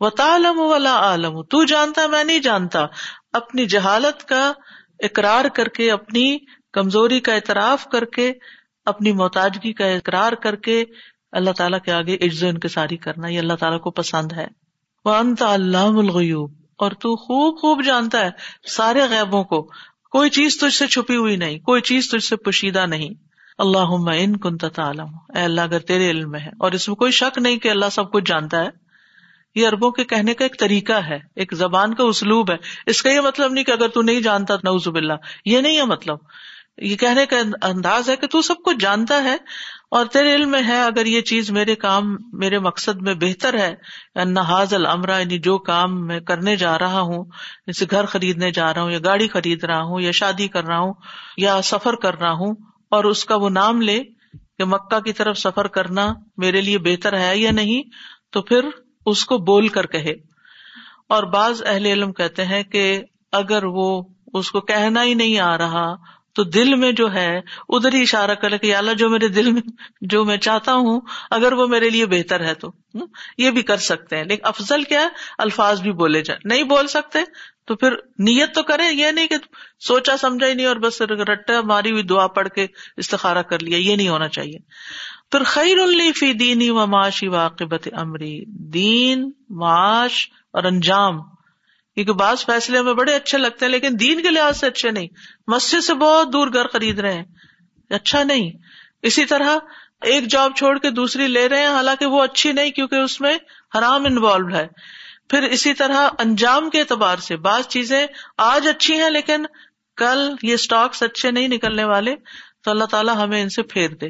[0.00, 2.86] وہ تعلم ولا عالم تو جانتا، میں نہیں جانتا۔
[3.32, 4.52] اپنی جہالت کا
[5.00, 6.38] اقرار کر کے، اپنی
[6.72, 8.32] کمزوری کا اعتراف کر کے،
[8.84, 10.84] اپنی محتاجگی کا اقرار کر کے
[11.32, 14.46] اللہ تعالیٰ کے آگے عز و انکساری کرنا، یہ اللہ تعالیٰ کو پسند ہے۔
[15.04, 18.30] وہ انت اللہ الغیوب اور تو خوب خوب جانتا ہے
[18.68, 19.62] سارے غیبوں کو۔
[20.10, 23.10] کوئی چیز تجھ سے چھپی ہوئی نہیں، کوئی چیز تجھ سے پوشیدہ نہیں۔
[23.58, 27.12] اللہ ان کن تعلم اے اللہ، اگر تیرے علم میں ہے۔ اور اس میں کوئی
[27.12, 28.85] شک نہیں کہ اللہ سب کچھ جانتا ہے۔
[29.56, 33.10] یہ اربوں کے کہنے کا ایک طریقہ ہے، ایک زبان کا اسلوب ہے۔ اس کا
[33.10, 36.18] یہ مطلب نہیں کہ اگر تو نہیں جانتا نوزب اللہ یہ نہیں ہے مطلب۔
[36.78, 39.36] یہ کہنے کا انداز ہے کہ تو سب کچھ جانتا ہے
[39.90, 44.24] اور تیرے علم میں ہے، اگر یہ چیز میرے کام، میرے مقصد میں بہتر ہے
[44.24, 47.24] نہاز المرا یعنی جو کام میں کرنے جا رہا ہوں،
[47.66, 50.78] جیسے گھر خریدنے جا رہا ہوں، یا گاڑی خرید رہا ہوں، یا شادی کر رہا
[50.78, 50.92] ہوں،
[51.36, 52.54] یا سفر کر رہا ہوں،
[52.90, 54.02] اور اس کا وہ نام لے
[54.58, 57.82] کہ مکہ کی طرف سفر کرنا میرے لیے بہتر ہے یا نہیں،
[58.32, 58.68] تو پھر
[59.06, 60.12] اس کو بول کر کہے۔
[61.08, 64.02] اور بعض اہل علم کہتے ہیں کہ اگر وہ
[64.34, 65.94] اس کو کہنا ہی نہیں آ رہا،
[66.34, 69.62] تو دل میں جو ہے، ادھر ہی اشارہ کر کہ اللہ، جو میرے دل میں،
[70.00, 72.72] جو میں چاہتا ہوں، اگر وہ میرے لیے بہتر ہے تو
[73.38, 76.86] یہ بھی کر سکتے ہیں۔ لیکن افضل کیا ہے؟ الفاظ بھی بولے جائیں۔ نہیں بول
[76.86, 77.18] سکتے،
[77.66, 79.36] تو پھر نیت تو کرے یہ نہیں کہ
[79.80, 82.66] سوچا، سمجھا ہی نہیں اور بس رٹا، ماری ہوئی دعا پڑھ کے
[82.96, 84.58] استخارا کر لیا۔ یہ نہیں ہونا چاہیے۔
[85.30, 85.76] پھر خیر
[86.16, 91.22] فی دینی و معاشی واقبت امری۔ دین، معاش اور انجام۔
[91.94, 95.08] کیونکہ بعض فیصلے میں بڑے اچھے لگتے ہیں، لیکن دین کے لحاظ سے اچھے نہیں۔
[95.46, 97.24] مسجد سے بہت دور گھر خرید رہے ہیں۔
[97.90, 98.50] اچھا نہیں۔
[99.02, 99.56] اسی طرح
[100.02, 103.38] ایک جاب چھوڑ کے دوسری لے رہے ہیں، حالانکہ وہ اچھی نہیں کیونکہ اس میں
[103.78, 104.66] حرام انوالو ہے۔
[105.30, 108.06] پھر اسی طرح انجام کے اعتبار سے بعض چیزیں
[108.38, 109.46] آج اچھی ہیں، لیکن
[109.96, 112.14] کل یہ اسٹاکس اچھے نہیں نکلنے والے،
[112.64, 114.08] تو اللہ تعالیٰ ہمیں ان سے پھیر دے۔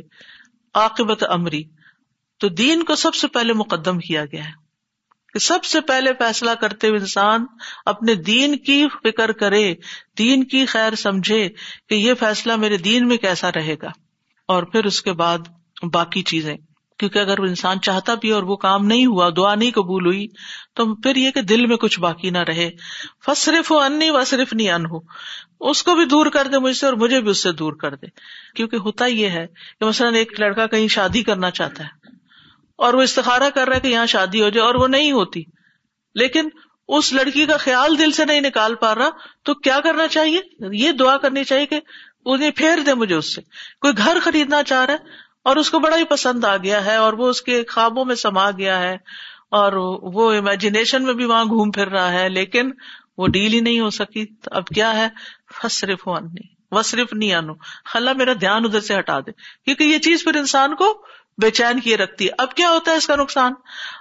[0.77, 1.65] عاقبت امری،
[2.39, 4.67] تو دین کو سب سے پہلے مقدم کیا گیا ہے
[5.33, 7.47] کہ سب سے پہلے فیصلہ کرتے ہوئے انسان
[7.87, 9.75] اپنے دین کی فکر کرے،
[10.19, 11.49] دین کی خیر سمجھے
[11.89, 13.91] کہ یہ فیصلہ میرے دین میں کیسا رہے گا۔
[14.49, 15.39] اور پھر اس کے بعد
[15.93, 16.57] باقی چیزیں،
[16.99, 20.27] کیونکہ اگر وہ انسان چاہتا بھی اور وہ کام نہیں ہوا، دعا نہیں قبول ہوئی،
[20.75, 22.71] تو پھر یہ کہ دل میں کچھ باقی نہ رہے۔
[23.25, 25.01] فصرف ہو ان و صرف نہیں ان ہو
[25.61, 27.95] اس کو بھی دور کر دے مجھ سے اور مجھے بھی اس سے دور کر
[27.95, 28.07] دے۔
[28.55, 29.47] کیونکہ ہوتا یہ ہے
[29.81, 31.88] کہ مثلاً ایک لڑکا کہیں شادی کرنا چاہتا ہے
[32.77, 35.42] اور وہ استخارا کر رہا ہے کہ یہاں شادی ہو جائے اور وہ نہیں ہوتی۔
[36.14, 36.49] لیکن
[36.88, 39.09] اس لڑکی کا خیال دل سے نہیں نکال پا رہا،
[39.42, 40.40] تو کیا کرنا چاہیے؟
[40.73, 41.81] یہ دعا کرنی چاہیے کہ
[42.25, 43.40] انہیں پھیر دے مجھے اس سے۔
[43.81, 44.99] کوئی گھر خریدنا چاہ رہا ہے
[45.45, 48.14] اور اس کو بڑا ہی پسند آ گیا ہے اور وہ اس کے خوابوں میں
[48.14, 48.97] سما گیا ہے
[49.51, 52.71] اور وہ امیجنیشن میں بھی وہاں گھوم پھر رہا ہے، لیکن
[53.19, 55.09] وہ ڈیل ہی نہیں ہو سکی۔ تو اب کیا ہے؟
[55.71, 56.09] صرف
[56.71, 57.53] وہ صرف نہیں آنو
[57.85, 59.33] خلا میرا دھیان ادھر سے ہٹا دے۔
[59.65, 61.07] کیونکہ یہ چیز پھر انسان کو
[61.43, 63.53] بے چین کیے رکھتی ہے۔ اب کیا ہوتا ہے اس کا نقصان؟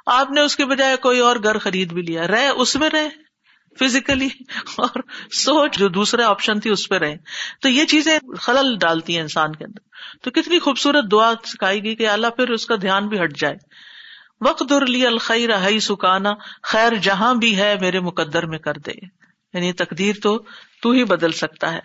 [0.05, 3.09] آپ نے اس کے بجائے کوئی اور گھر خرید بھی لیا۔ رہے اس میں رہے
[3.79, 4.29] فزیکلی
[4.77, 4.99] اور
[5.31, 7.17] سوچ جو دوسرا آپشن تھی اس پہ رہے۔
[7.61, 9.79] تو یہ چیزیں خلل ڈالتی ہیں انسان کے اندر۔
[10.23, 13.55] تو کتنی خوبصورت دعا سکھائی گئی کہ اللہ پھر اس کا دھیان بھی ہٹ جائے۔
[14.41, 16.31] وقت لی الخیر ہائی سکانا
[16.63, 18.91] خیر جہاں بھی ہے میرے مقدر میں کر دے۔
[19.53, 20.43] یعنی تقدیر تو
[20.85, 21.79] تو ہی بدل سکتا ہے۔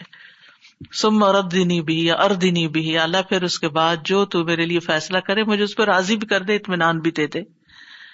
[0.93, 4.81] سم اردنی بھی یا اردنی بھی اللہ پھر اس کے بعد جو تو میرے لیے
[4.81, 7.41] فیصلہ کرے، مجھے اس پہ راضی بھی کر دے، اطمینان بھی دے دے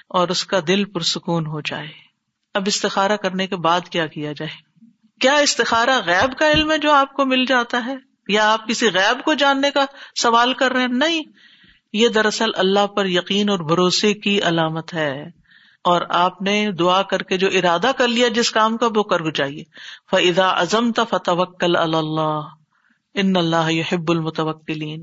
[0.09, 1.89] اور اس کا دل پرسکون ہو جائے۔
[2.55, 4.51] اب استخارا کرنے کے بعد کیا کیا جائے؟
[5.21, 7.97] کیا استخارا غیب کا علم ہے جو آپ کو مل جاتا ہے؟
[8.29, 9.85] یا آپ کسی غیب کو جاننے کا
[10.23, 11.23] سوال کر رہے ہیں؟ نہیں،
[11.93, 15.25] یہ دراصل اللہ پر یقین اور بھروسے کی علامت ہے۔
[15.87, 19.31] اور آپ نے دعا کر کے جو ارادہ کر لیا جس کام کا وہ کر
[19.31, 19.65] جائیے۔
[20.11, 22.41] فضا ازم فتوکل اللہ
[23.15, 25.03] ان اللہ حب المتوکلین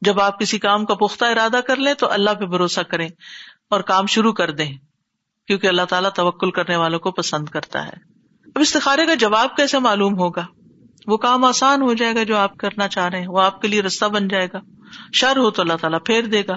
[0.00, 3.08] جب آپ کسی کام کا پختہ ارادہ کر لیں تو اللہ پہ بھروسہ کریں
[3.70, 4.72] اور کام شروع کر دیں،
[5.46, 7.92] کیونکہ اللہ تعالیٰ توکل کرنے والوں کو پسند کرتا ہے۔
[8.46, 10.46] اب استخارے کا جواب کیسے معلوم ہوگا؟
[11.06, 13.68] وہ کام آسان ہو جائے گا جو آپ کرنا چاہ رہے ہیں، وہ آپ کے
[13.68, 14.58] لیے رستہ بن جائے گا۔
[15.12, 16.56] شر ہو تو اللہ تعالیٰ پھیر دے گا۔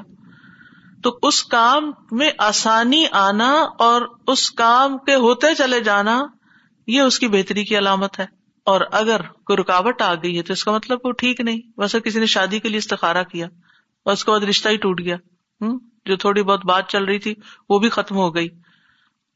[1.03, 6.25] تو اس کام میں آسانی آنا اور اس کام کے ہوتے چلے جانا،
[6.87, 8.25] یہ اس کی بہتری کی علامت ہے۔
[8.65, 11.99] اور اگر کوئی رکاوٹ آ گئی ہے تو اس کا مطلب وہ ٹھیک نہیں۔ ویسے
[11.99, 13.47] کسی نے شادی کے لیے استخارا کیا
[14.05, 15.15] اور اس کے بعد رشتہ ہی ٹوٹ گیا۔
[15.61, 17.35] ہوں جو تھوڑی بہت بات چل رہی تھی،
[17.69, 18.49] وہ بھی ختم ہو گئی۔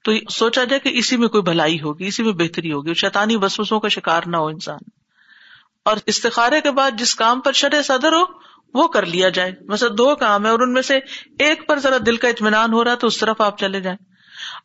[0.04, 3.80] تو سوچا جائے کہ اسی میں کوئی بھلائی ہوگی، اسی میں بہتری ہوگی۔ شیطانی بسوسوں
[3.80, 4.80] کا شکار نہ ہو انسان۔
[5.86, 8.24] اور استخارے کے بعد جس کام پر شرح صدر ہو
[8.74, 10.98] وہ کر لیا جائے۔ ویسے دو کام ہے اور ان میں سے
[11.40, 13.98] ایک پر ذرا دل کا اطمینان ہو رہا تو اس طرف آپ چلے جائیں۔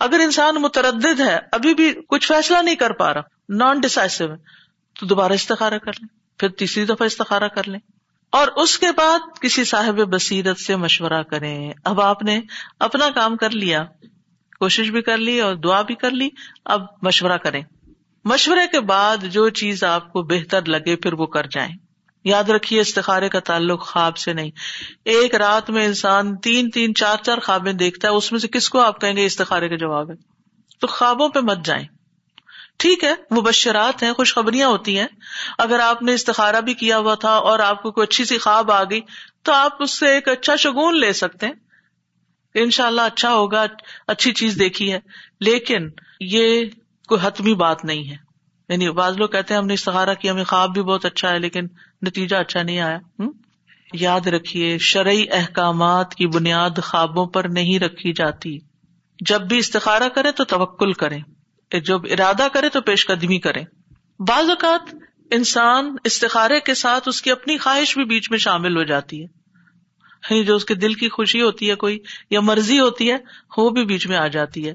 [0.00, 4.36] اگر انسان متردد ہے، ابھی بھی کچھ فیصلہ نہیں کر پا رہا نان ڈسائسو ہے،
[5.00, 7.80] تو دوبارہ استخارا کر لیں، پھر تیسری دفعہ استخارا کر لیں۔
[8.30, 12.40] اور اس کے بعد کسی صاحب بصیرت سے مشورہ کریں۔ اب آپ نے
[12.80, 13.84] اپنا کام کر لیا،
[14.58, 16.28] کوشش بھی کر لی اور دعا بھی کر لی،
[16.64, 17.62] اب مشورہ کریں۔
[18.24, 21.85] مشورے کے بعد جو چیز آپ کو بہتر لگے، پھر وہ کر جائیں۔
[22.26, 24.50] یاد رکھیے، استخارے کا تعلق خواب سے نہیں۔
[25.04, 28.68] ایک رات میں انسان تین تین، چار چار خوابیں دیکھتا ہے، اس میں سے کس
[28.68, 30.14] کو آپ کہیں گے استخارے کا جواب ہے؟
[30.80, 31.84] تو خوابوں پہ مت جائیں۔
[32.78, 35.06] ٹھیک ہے وہ بشرات ہیں، خوشخبریاں ہوتی ہیں۔
[35.58, 38.72] اگر آپ نے استخارا بھی کیا ہوا تھا اور آپ کو کوئی اچھی سی خواب
[38.72, 39.00] آ گئی،
[39.42, 41.52] تو آپ اس سے ایک اچھا شگون لے سکتے ہیں۔
[42.54, 43.64] ان شاء اللہ اچھا ہوگا،
[44.06, 44.98] اچھی چیز دیکھی ہے۔
[45.40, 45.88] لیکن
[46.20, 46.64] یہ
[47.08, 48.16] کوئی حتمی بات نہیں ہے۔
[48.68, 51.38] یعنی بعض لوگ کہتے ہیں ہم نے استخارا کیا، ہمیں خواب بھی بہت اچھا ہے،
[51.38, 51.66] لیکن
[52.02, 52.98] نتیجہ اچھا نہیں آیا
[53.92, 58.58] یاد رکھیے، شرعی احکامات کی بنیاد خوابوں پر نہیں رکھی جاتی۔
[59.20, 61.18] جب بھی استخارا کرے تو توکل کرے
[61.80, 63.62] جب ارادہ کرے تو پیش قدمی کرے
[64.18, 64.94] بعض اوقات
[65.30, 69.26] انسان استخارے کے ساتھ اس کی اپنی خواہش بھی بیچ میں شامل ہو جاتی ہے۔
[70.30, 71.98] یعنی جو اس کے دل کی خوشی ہوتی ہے کوئی،
[72.30, 73.16] یا مرضی ہوتی ہے،
[73.56, 74.74] وہ بھی بیچ میں آ جاتی ہے۔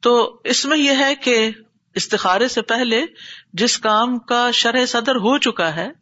[0.00, 1.50] تو اس میں یہ ہے کہ
[1.94, 3.04] استخارے سے پہلے
[3.52, 6.01] جس کام کا شرح صدر ہو چکا ہے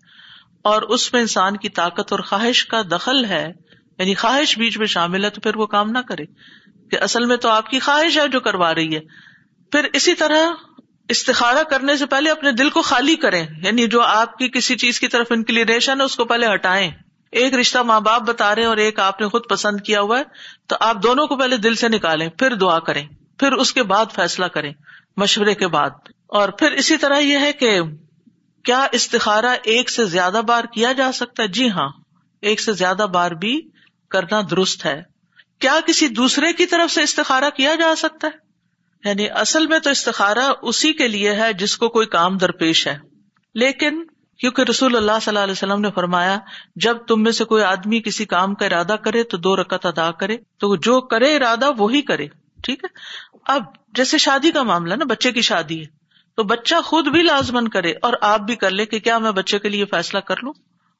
[0.63, 3.53] اور اس میں انسان کی طاقت اور خواہش کا دخل ہے
[3.99, 6.25] یعنی خواہش بیچ میں شامل ہے تو پھر وہ کام نہ کرے۔
[6.91, 9.01] کہ اصل میں تو آپ کی خواہش ہے جو کروا رہی ہے۔
[9.73, 10.51] پھر اسی طرح
[11.09, 15.01] استخارا کرنے سے پہلے اپنے دل کو خالی کریں۔ یعنی جو آپ کی کسی چیز
[15.01, 16.91] کی طرف انکلیریشن ہے، اس کو پہلے ہٹائیں۔
[17.33, 20.25] ایک رشتہ ماں باپ بتا رہے اور ایک آپ نے خود پسند کیا ہوا ہے،
[20.67, 24.07] تو آپ دونوں کو پہلے دل سے نکالیں، پھر دعا کریں، پھر اس کے بعد
[24.15, 24.73] فیصلہ کریں،
[25.17, 25.91] مشورے کے بعد۔
[26.27, 27.81] اور پھر اسی طرح یہ ہے کہ
[28.65, 31.89] کیا استخارا ایک سے زیادہ بار کیا جا سکتا ہے؟ جی ہاں
[32.43, 33.61] ایک سے زیادہ بار بھی
[34.11, 35.03] کرنا درست ہے۔
[35.59, 38.51] کیا کسی دوسرے کی طرف سے استخارا کیا جا سکتا ہے؟
[39.09, 42.99] یعنی اصل میں تو استخارا اسی کے لیے ہے جس کو کوئی کام درپیش ہے۔
[43.55, 44.05] لیکن
[44.39, 46.39] کیونکہ رسول اللہ صلی اللہ علیہ وسلم نے فرمایا،
[46.77, 50.11] جب تم میں سے کوئی آدمی کسی کام کا ارادہ کرے تو دو رکت ادا
[50.11, 52.27] کرے۔ تو جو کرے ارادہ وہی کرے،
[52.65, 52.99] ٹھیک ہے؟
[53.53, 53.63] اب
[53.95, 56.00] جیسے شادی کا معاملہ نا، بچے کی شادی ہے۔
[56.41, 59.59] تو بچہ خود بھی لازمن کرے اور آپ بھی کر لے کہ کیا میں بچے
[59.59, 60.53] کے لیے فیصلہ کر لوں؟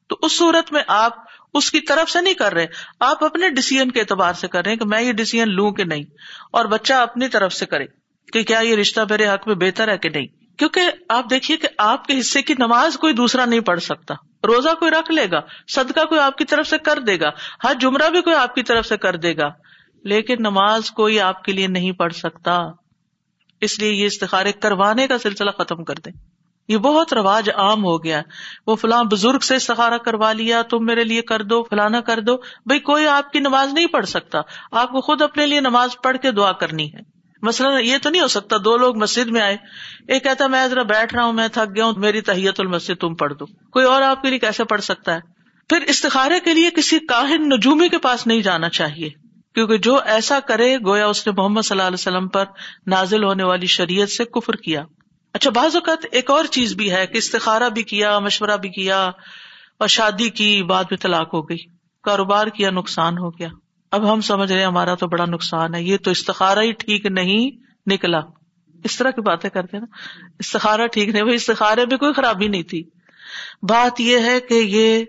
[0.09, 1.13] تو اس صورت میں آپ
[1.53, 2.65] اس کی طرف سے نہیں کر رہے،
[2.99, 5.83] آپ اپنے ڈسیزن کے اعتبار سے کر رہے ہیں کہ میں یہ ڈسیزن لوں کہ
[5.83, 6.03] نہیں،
[6.51, 7.85] اور بچہ اپنی طرف سے کرے
[8.33, 10.27] کہ کیا یہ رشتہ میرے حق میں بہتر ہے کہ نہیں؟
[10.59, 14.15] کیونکہ آپ دیکھیے کہ آپ کے حصے کی نماز کوئی دوسرا نہیں پڑھ سکتا۔
[14.47, 17.29] روزہ کوئی رکھ لے گا، صدقہ کوئی آپ کی طرف سے کر دے گا
[17.63, 19.49] ہر جمرہ بھی کوئی آپ کی طرف سے کر دے گا،
[20.05, 22.59] لیکن نماز کوئی آپ کے لیے نہیں پڑھ سکتا۔
[23.61, 26.13] اس لیے یہ استخارے کروانے کا سلسلہ ختم کر دیں۔
[26.67, 28.21] یہ بہت رواج عام ہو گیا۔
[28.67, 32.37] وہ فلاں بزرگ سے استخارا کروا لیا، تم میرے لیے کر دو، فلانا کر دو۔
[32.37, 34.39] بھائی کوئی آپ کی نماز نہیں پڑھ سکتا۔
[34.71, 36.99] آپ کو خود اپنے لیے نماز پڑھ کے دعا کرنی ہے۔
[37.41, 39.57] مثلاً یہ تو نہیں ہو سکتا، دو لوگ مسجد میں آئے۔
[40.07, 43.15] ایک کہتا میں ذرا بیٹھ رہا ہوں، میں تھک گیا ہوں، میری تحیت المسد تم
[43.15, 45.19] پڑھ دو۔ کوئی اور آپ کے لیے کیسے پڑھ سکتا ہے؟
[45.69, 49.09] پھر استخارے کے لیے کسی کاہن نجومی کے پاس نہیں جانا چاہیے۔
[49.55, 52.45] کیونکہ جو ایسا کرے گویا اس نے محمد صلی اللہ علیہ وسلم پر
[52.87, 54.83] نازل ہونے والی شریعت سے کفر کیا۔
[55.33, 59.05] اچھا بعض اوقات ایک اور چیز بھی ہے کہ استخارا بھی کیا، مشورہ بھی کیا
[59.79, 61.57] اور شادی کی بعد میں طلاق ہو گئی۔
[62.03, 63.47] کاروبار کیا، نقصان ہو گیا۔
[63.91, 67.49] اب ہم سمجھ رہے ہمارا تو بڑا نقصان ہے۔ یہ تو استخارا ہی ٹھیک نہیں
[67.93, 68.19] نکلا۔
[68.83, 69.85] اس طرح کی باتیں کرتے نا۔
[70.39, 72.83] استخارا ٹھیک نہیں، وہ استخارے بھی کوئی خرابی نہیں تھی۔
[73.61, 75.05] بات یہ ہے کہ یہ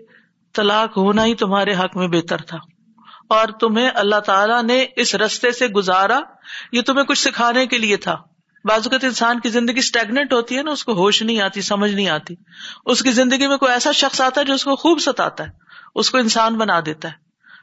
[0.53, 2.57] طلاق ہونا ہی تمہارے حق میں بہتر تھا۔
[3.33, 6.19] اور تمہیں اللہ تعالیٰ نے اس رستے سے گزارا،
[6.71, 8.15] یہ تمہیں کچھ سکھانے کے لیے تھا۔
[8.65, 11.91] بعض اوقات انسان کی زندگی اسٹیگنٹ ہوتی ہے نا، اس کو ہوش نہیں آتی، سمجھ
[11.91, 12.35] نہیں آتی۔
[12.85, 15.49] اس کی زندگی میں کوئی ایسا شخص آتا ہے جو اس کو خوب ستاتا ہے،
[15.95, 17.13] اس کو انسان بنا دیتا ہے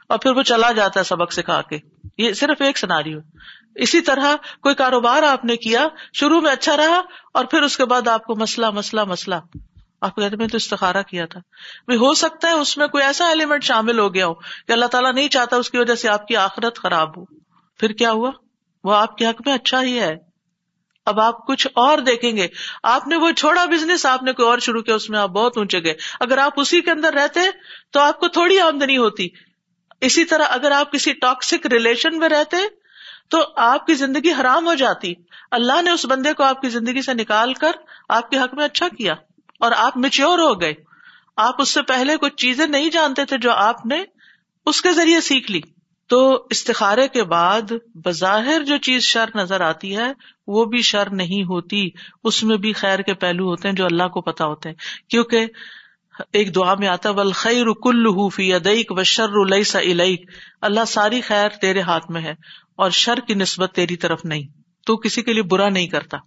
[0.09, 1.77] اور پھر وہ چلا جاتا ہے سبق سکھا کے۔
[2.17, 3.19] یہ صرف ایک سناری ہو
[3.75, 7.01] اسی طرح کوئی کاروبار آپ نے کیا، شروع میں اچھا رہا
[7.33, 9.35] اور پھر اس کے بعد آپ کو مسئلہ مسئلہ مسئلہ۔
[10.01, 11.39] آپ کہتے میں تو استخارا کیا تھا۔
[11.87, 15.13] ہو سکتا ہے اس میں کوئی ایسا ایلیمنٹ شامل ہو گیا ہو کہ اللہ تعالیٰ
[15.13, 17.25] نہیں چاہتا اس کی وجہ سے آپ کی آخرت خراب ہو۔
[17.77, 18.31] پھر کیا ہوا؟
[18.83, 20.15] وہ آپ کے حق میں اچھا ہی ہے۔
[21.05, 22.47] اب آپ کچھ اور دیکھیں گے۔
[22.83, 25.57] آپ نے وہ چھوڑا بزنس آپ نے کوئی اور شروع کیا، اس میں آپ بہت
[25.57, 27.39] اونچے گئے۔ اگر آپ اسی کے اندر رہتے
[27.91, 29.27] تو آپ کو تھوڑی آمدنی ہوتی۔
[30.01, 32.57] اسی طرح اگر آپ کسی ٹاکسک ریلیشن میں رہتے
[33.29, 35.13] تو آپ کی زندگی حرام ہو جاتی۔
[35.51, 37.71] اللہ نے اس بندے کو آپ کی زندگی سے نکال کر
[38.09, 39.13] آپ کے حق میں اچھا کیا۔
[39.61, 40.73] اور آپ میچیور ہو گئے۔
[41.37, 44.03] آپ اس سے پہلے کچھ چیزیں نہیں جانتے تھے جو آپ نے
[44.65, 45.61] اس کے ذریعے سیکھ لی۔
[46.09, 50.13] تو استخارے کے بعد بظاہر جو چیز شر نظر آتی ہے،
[50.47, 51.89] وہ بھی شر نہیں ہوتی۔
[52.23, 54.75] اس میں بھی خیر کے پہلو ہوتے ہیں جو اللہ کو پتا ہوتے ہیں۔
[55.09, 55.45] کیونکہ
[56.33, 61.21] ایک دعا میں آتا ول خیر کل فی ادیک و شر السا علیک اللہ ساری
[61.21, 62.31] خیر تیرے ہاتھ میں ہے
[62.75, 64.43] اور شر کی نسبت تیری طرف نہیں۔
[64.85, 66.17] تو کسی کے لیے برا نہیں کرتا۔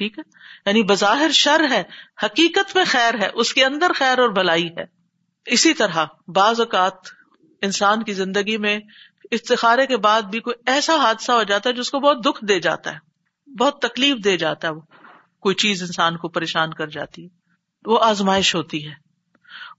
[0.00, 0.22] ٹھیک ہے؟
[0.66, 1.82] یعنی بظاہر شر ہے،
[2.22, 4.84] حقیقت میں خیر ہے، اس کے اندر خیر اور بھلائی ہے۔
[5.46, 6.92] اسی طرح بعض اوقات
[7.62, 8.80] انسان کی زندگی میں
[9.30, 12.60] استخارے کے بعد بھی کوئی ایسا حادثہ ہو جاتا ہے جس کو بہت دکھ دے
[12.60, 12.98] جاتا ہے،
[13.52, 14.80] بہت تکلیف دے جاتا ہے وہ۔
[15.40, 17.28] کوئی چیز انسان کو پریشان کر جاتی ہے،
[17.84, 19.09] وہ آزمائش ہوتی ہے۔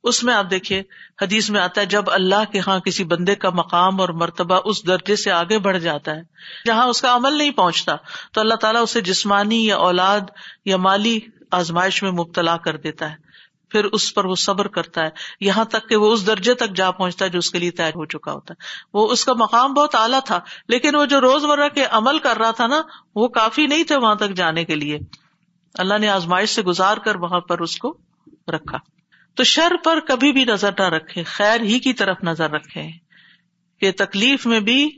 [0.04, 0.84] اس میں آپ دیکھیے،
[1.22, 4.88] حدیث میں آتا ہے، جب اللہ کے ہاں کسی بندے کا مقام اور مرتبہ اس
[4.88, 6.22] درجے سے آگے بڑھ جاتا ہے،
[6.66, 7.96] جہاں اس کا عمل نہیں پہنچتا،
[8.34, 10.22] تو اللہ تعالیٰ اسے جسمانی یا اولاد
[10.66, 11.20] یا مالی
[11.52, 13.16] آزمائش میں مبتلا کر دیتا ہے۔
[13.70, 15.10] پھر اس پر وہ صبر کرتا ہے،
[15.40, 17.84] یہاں تک کہ وہ اس درجے تک جا پہنچتا ہے جو اس کے لیے طے
[17.84, 21.46] ہو چکا ہوتا ہے۔ وہ اس کا مقام بہت اعلیٰ تھا، لیکن وہ جو روز
[21.46, 22.82] مرہ کے عمل کر رہا تھا نا،
[23.16, 25.00] وہ کافی نہیں تھے وہاں تک جانے کے لیے۔
[25.78, 27.98] اللہ نے آزمائش سے گزار کر وہاں پر اس کو
[28.48, 28.78] رکھا۔
[29.42, 32.84] تو شر پر کبھی بھی نظر نہ رکھے، خیر ہی کی طرف نظر رکھے۔
[33.80, 34.90] کہ تکلیف میں بھی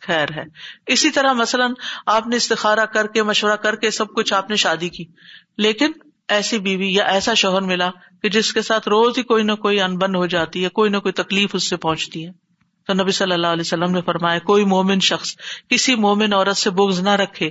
[0.00, 0.42] خیر ہے۔
[0.86, 1.72] اسی طرح مثلاً
[2.06, 5.04] آپ نے استخارا کر کے، مشورہ کر کے سب کچھ آپ نے شادی کی،
[5.58, 5.90] لیکن
[6.28, 7.90] ایسی بیوی یا ایسا شوہر ملا
[8.22, 10.96] کہ جس کے ساتھ روز ہی کوئی نہ کوئی انبن ہو جاتی ہے، کوئی نہ
[10.96, 12.30] کوئی تکلیف اس سے پہنچتی ہے۔
[12.86, 15.36] تو نبی صلی اللہ علیہ وسلم نے فرمایا، کوئی مومن شخص،
[15.68, 17.46] کسی مومن عورت سے بوگز نہ رکھے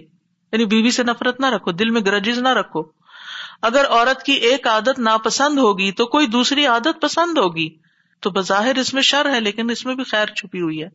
[0.51, 3.00] یعنی بیوی سے نفرت نہ رکھو، دل میں گرجز نہ رکھو۔
[3.61, 7.69] اگر عورت کی ایک عادت ناپسند ہوگی تو کوئی دوسری عادت پسند ہوگی۔
[8.19, 10.87] تو بظاہر اس میں شر ہے، لیکن اس میں بھی خیر چھپی ہوئی ہے۔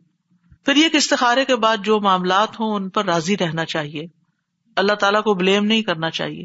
[0.64, 4.02] پھر یہ استخارے کے بعد جو معاملات ہوں، ان پر راضی رہنا چاہیے۔
[4.76, 6.44] اللہ تعالیٰ کو بلیم نہیں کرنا چاہیے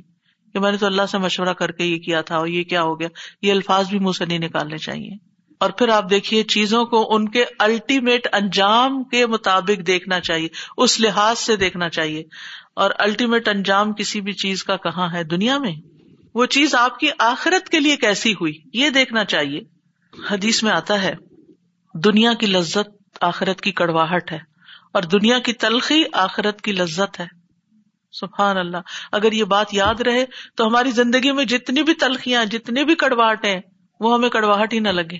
[0.53, 2.81] کہ میں نے تو اللہ سے مشورہ کر کے یہ کیا تھا اور یہ کیا
[2.81, 3.07] ہو گیا۔
[3.41, 5.15] یہ الفاظ بھی منہ سے نہیں نکالنے چاہیے۔
[5.59, 10.47] اور پھر آپ دیکھیے، چیزوں کو ان کے الٹیمیٹ انجام کے مطابق دیکھنا چاہیے۔
[10.77, 12.23] اس لحاظ سے دیکھنا چاہیے۔
[12.73, 15.90] اور الٹیمیٹ انجام کسی بھی چیز کا کہاں ہے؟ دنیا میں۔
[16.35, 19.61] وہ چیز آپ کی آخرت کے لیے کیسی ہوئی؟ یہ دیکھنا چاہیے۔
[20.31, 21.15] حدیث میں آتا ہے،
[21.93, 22.89] دنیا کی لذت
[23.21, 24.39] آخرت کی کڑواہٹ ہے
[24.93, 27.41] اور دنیا کی تلخی آخرت کی لذت ہے۔
[28.11, 28.77] سبحان اللہ۔
[29.11, 30.25] اگر یہ بات یاد رہے
[30.55, 33.61] تو ہماری زندگی میں جتنی بھی تلخیاں، جتنی بھی کڑواہٹ ہیں
[33.99, 35.17] وہ ہمیں کڑواہٹ ہی نہ لگے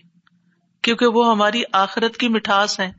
[0.82, 2.92] کیونکہ وہ ہماری آخرت کی مٹھاس ہے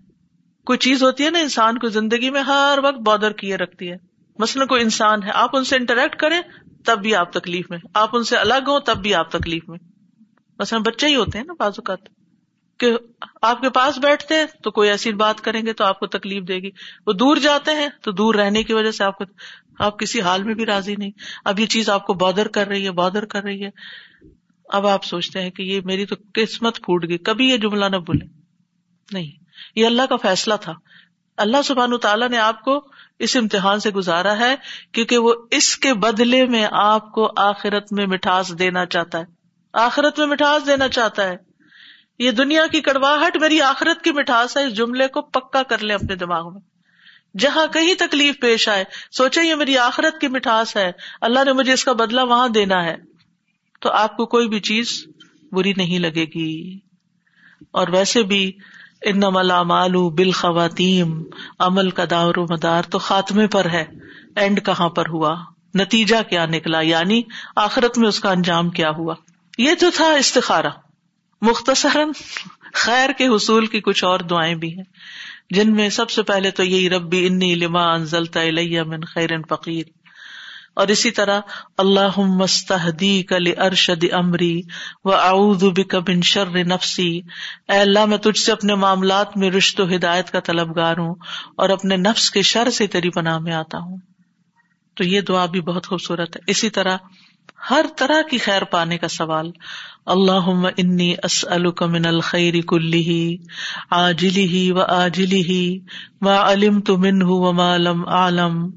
[0.66, 3.96] کوئی چیز ہوتی ہے نا، انسان کو زندگی میں ہر وقت بادر کیے رکھتی ہے۔
[4.38, 6.40] مثلاً کوئی انسان ہے، آپ ان سے انٹریکٹ کریں
[6.84, 9.78] تب بھی آپ تکلیف میں آپ ان سے الگ ہوں تب بھی آپ تکلیف میں
[10.58, 11.94] مثلاً بچے ہی ہوتے ہیں نا بازو کا
[12.78, 12.92] کہ
[13.42, 16.48] آپ کے پاس بیٹھتے ہیں تو کوئی ایسی بات کریں گے تو آپ کو تکلیف
[16.48, 16.70] دے گی۔
[17.06, 19.24] وہ دور جاتے ہیں تو دور رہنے کی وجہ سے آپ کو
[19.78, 21.10] آپ کسی حال میں بھی راضی نہیں۔
[21.44, 23.70] اب یہ چیز آپ کو بادر کر رہی ہے، بادر کر رہی ہے۔
[24.68, 27.96] اب آپ سوچتے ہیں کہ یہ میری تو قسمت پھوٹ گئی۔ کبھی یہ جملہ نہ
[27.96, 28.26] بولے
[29.12, 29.30] نہیں۔
[29.76, 30.72] یہ اللہ کا فیصلہ تھا۔
[31.36, 32.91] اللہ سبحان تعالیٰ نے آپ کو
[33.22, 34.54] اس امتحان سے گزارا ہے
[34.92, 39.24] کیونکہ وہ اس کے بدلے میں آپ کو آخرت میں مٹھاس دینا چاہتا ہے۔
[39.72, 41.36] آخرت میں مٹھاس دینا چاہتا ہے۔
[42.18, 45.94] یہ دنیا کی کڑواہٹ میری آخرت کی مٹھاس ہے، اس جملے کو پکا کر لیں
[45.94, 46.60] اپنے دماغ میں۔
[47.38, 51.72] جہاں کہیں تکلیف پیش آئے سوچے یہ میری آخرت کی مٹھاس ہے۔ اللہ نے مجھے
[51.72, 52.96] اس کا بدلا وہاں دینا ہے۔
[53.80, 55.04] تو آپ کو کوئی بھی چیز
[55.52, 56.78] بری نہیں لگے گی۔
[57.70, 58.52] اور ویسے بھی
[59.04, 61.22] ان ملا بال خواتین
[61.58, 63.84] عمل کا دار و مدار تو خاتمے پر ہے،
[64.36, 65.34] اینڈ کہاں پر ہوا؟
[65.74, 67.22] نتیجہ کیا نکلا؟ یعنی
[67.56, 69.14] آخرت میں اس کا انجام کیا ہوا؟
[69.58, 70.68] یہ تو تھا استخارا
[71.42, 72.08] مختصراً
[72.74, 74.84] خیر کے حصول کی کچھ اور دعائیں بھی ہیں،
[75.50, 80.01] جن میں سب سے پہلے تو یہی ربی انی لما انزلتا الیہ من خیر فقیر۔
[80.74, 81.40] اور اسی طرح
[81.78, 84.62] اللہ مستحدی کل ارشد امری
[85.04, 87.20] و اعوذ بک من شر نفسی۔
[87.68, 91.14] اے اللہ، میں تجھ سے اپنے معاملات میں رشت و ہدایت کا طلبگار ہوں
[91.56, 93.96] اور اپنے نفس کے شر سے تیری پناہ میں آتا ہوں۔
[94.94, 96.96] تو یہ دعا بھی بہت خوبصورت ہے۔ اسی طرح
[97.70, 99.50] ہر طرح کی خیر پانے کا سوال۔
[100.06, 103.36] اللہ انی اسألک من الخیر کلی
[103.90, 105.78] آجلی و آجلی ہی
[106.20, 108.70] ما علمت منہ وما لم اعلم۔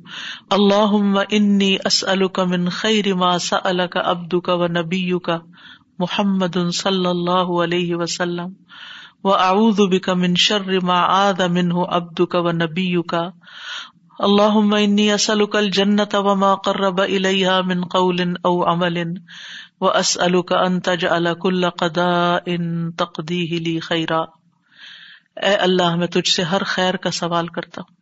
[0.50, 5.30] اللہم انی اسألک من خیر ما سألک عبدک و نبیک
[6.00, 8.54] محمد صلی اللہ علیہ وسلم۔
[9.24, 13.16] و اعوذ بک من شر ما عاد منہ عبدک و نبیک۔
[14.20, 19.04] اللہ انی اسلک الجنت وما قرب الیہا من قول او عمل۔
[19.82, 22.52] و اسلک ان تجعل کل قضاء
[22.98, 24.20] تقدیہ لی خیرا
[25.42, 27.96] اے اللہ، میں تجھ سے ہر خیر کا سوال کرتا ہوں۔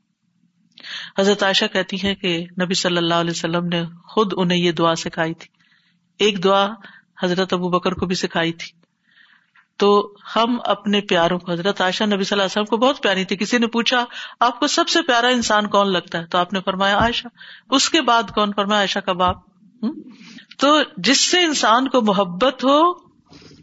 [1.21, 4.95] حضرت عائشہ کہتی ہے کہ نبی صلی اللہ علیہ وسلم نے خود انہیں یہ دعا
[4.95, 5.47] سکھائی تھی۔
[6.19, 6.67] ایک دعا
[7.23, 8.83] حضرت ابو بکر کو بھی سکھائی تھی۔
[9.77, 13.25] تو ہم اپنے پیاروں کو، حضرت عائشہ نبی صلی اللہ علیہ وسلم کو بہت پیاری
[13.25, 14.05] تھی۔ کسی نے پوچھا،
[14.39, 17.27] آپ کو سب سے پیارا انسان کون لگتا ہے؟ تو آپ نے فرمایا، عائشہ۔
[17.69, 19.35] اس کے بعد کون؟ فرمایا، عائشہ کا باپ۔
[20.63, 22.93] تو جس سے انسان کو محبت ہو،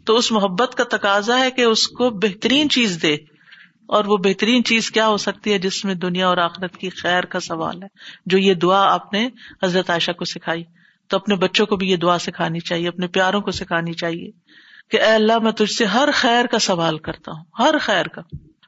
[0.05, 3.13] تو اس محبت کا تقاضا ہے کہ اس کو بہترین چیز دے۔
[3.87, 7.23] اور وہ بہترین چیز کیا ہو سکتی ہے جس میں دنیا اور آخرت کی خیر
[7.23, 7.87] کا سوال ہے؟
[8.25, 9.29] جو یہ دعا آپ نے
[9.63, 10.63] حضرت عائشہ کو سکھائی۔
[11.07, 14.29] تو اپنے بچوں کو بھی یہ دعا سکھانی چاہیے، اپنے پیاروں کو سکھانی چاہیے
[14.91, 18.21] کہ اے اللہ، میں تجھ سے ہر خیر کا سوال کرتا ہوں، ہر خیر کا۔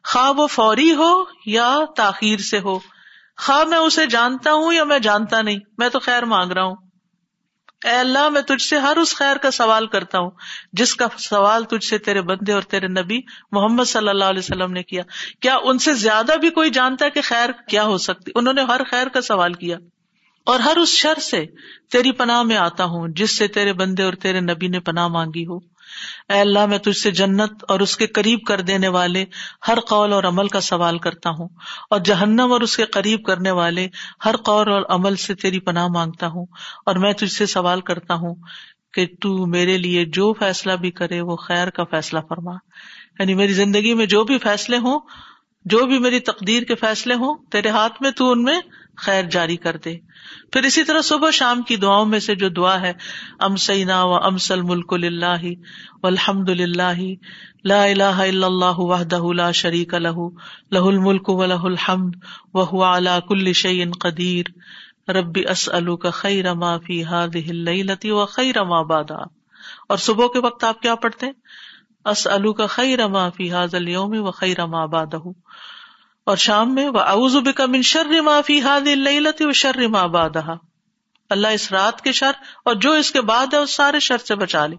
[0.03, 2.79] خواہ وہ فوری ہو یا تاخیر سے ہو،
[3.37, 6.75] خواہ میں اسے جانتا ہوں یا میں جانتا نہیں، میں تو خیر مانگ رہا ہوں۔
[7.83, 10.31] اے اللہ، میں تجھ سے ہر اس خیر کا سوال کرتا ہوں،
[10.73, 13.21] جس کا سوال تجھ سے تیرے بندے اور تیرے نبی
[13.51, 15.03] محمد صلی اللہ علیہ وسلم نے کیا۔
[15.41, 18.61] کیا ان سے زیادہ بھی کوئی جانتا ہے کہ خیر کیا ہو سکتی؟ انہوں نے
[18.61, 19.77] ہر خیر کا سوال کیا۔
[20.45, 21.45] اور ہر اس شر سے
[21.91, 25.45] تیری پناہ میں آتا ہوں، جس سے تیرے بندے اور تیرے نبی نے پناہ مانگی
[25.45, 25.72] ہو۔
[26.29, 29.25] اے اللہ، میں تجھ سے جنت اور اس کے قریب کر دینے والے
[29.67, 31.47] ہر قول اور عمل کا سوال کرتا ہوں
[31.89, 33.87] اور جہنم اور اس کے قریب کرنے والے
[34.25, 36.45] ہر قول اور عمل سے تیری پناہ مانگتا ہوں
[36.85, 38.35] اور میں تجھ سے سوال کرتا ہوں
[38.93, 42.53] کہ تو میرے لیے جو فیصلہ بھی کرے وہ خیر کا فیصلہ فرما۔
[43.19, 44.99] یعنی میری زندگی میں جو بھی فیصلے ہوں،
[45.65, 48.59] جو بھی میری تقدیر کے فیصلے ہوں، تیرے ہاتھ میں، تو ان میں
[48.97, 49.97] خیر جاری کر دے۔
[50.51, 52.93] پھر اسی طرح صبح شام کی دعاؤں میں سے جو دعا ہے
[53.39, 55.45] ام سینا و امسل ملک اللہ
[56.03, 57.15] الحمد للہ
[57.63, 60.29] لا الہ الا اللہ وحدہ لا شریک لہ
[60.71, 62.13] لہ الملک و لہ الحمد
[62.53, 64.45] و علا کل شعین قدیر۔
[65.07, 69.15] ربی اسلو کا خیر ما فی هذه الليلة و خیر ما بعدا
[69.89, 71.33] اور صبح کے وقت آپ کیا پڑھتے ہیں؟
[72.05, 75.33] اسلو کا خیر ما فی هذا اليوم و خیر ما بعده
[76.25, 80.29] اور شام میں وہ اوز بکا من شر معافی ہاد لت و شر ما باد
[81.29, 82.31] اللہ اس رات کے شر
[82.65, 84.75] اور جو اس کے بعد ہے اس سارے شر سے بچا لے۔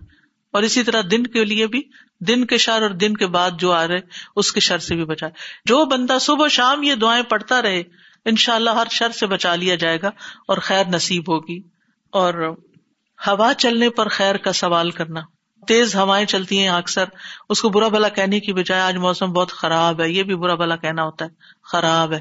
[0.52, 1.82] اور اسی طرح دن کے لیے بھی،
[2.20, 4.00] دن کے شر اور دن کے بعد جو آ رہے،
[4.36, 5.32] اس کے شر سے بھی بچائے
[5.64, 7.82] جو بندہ صبح شام یہ دعائیں پڑھتا رہے
[8.24, 10.08] ان شاء اللہ ہر شر سے بچا لیا جائے گا
[10.48, 11.58] اور خیر نصیب ہوگی۔
[12.10, 12.54] اور
[13.26, 15.20] ہوا چلنے پر خیر کا سوال کرنا۔
[15.66, 17.04] تیز ہوائیں چلتی ہیں اکثر،
[17.48, 20.54] اس کو برا بلا کہنے کی بجائے آج موسم بہت خراب ہے، یہ بھی برا
[20.54, 21.30] بلا کہنا ہوتا ہے،
[21.62, 22.20] خراب ہے۔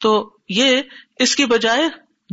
[0.00, 0.82] تو یہ
[1.18, 1.82] اس کی بجائے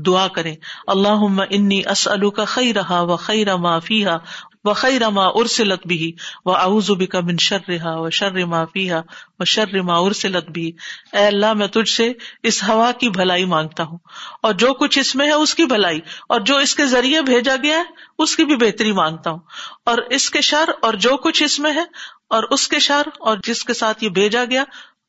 [0.01, 0.55] دعا کریں۔
[0.87, 4.17] اللہ انی اسلو کا خی رہا و خی رما فیحا
[4.65, 6.11] و خی رما ارسلت بھی
[6.45, 9.01] و اعوذ کا من شر رہا و شر ما فیحا
[9.39, 10.71] و شر ما ارسلت بھی
[11.13, 12.11] اے اللہ، میں تجھ سے
[12.43, 13.97] اس ہوا کی بھلائی مانگتا ہوں۔
[14.41, 15.99] اور جو کچھ اس میں ہے اس کی بھلائی۔
[16.29, 17.83] اور جو اس کے ذریعے بھیجا گیا ہے
[18.19, 19.39] اس کی بھی بہتری مانگتا ہوں۔
[19.85, 21.83] اور اس کے شر اور جو کچھ اس میں ہے
[22.29, 24.63] اور اس کے شر اور جس کے ساتھ یہ بھیجا گیا،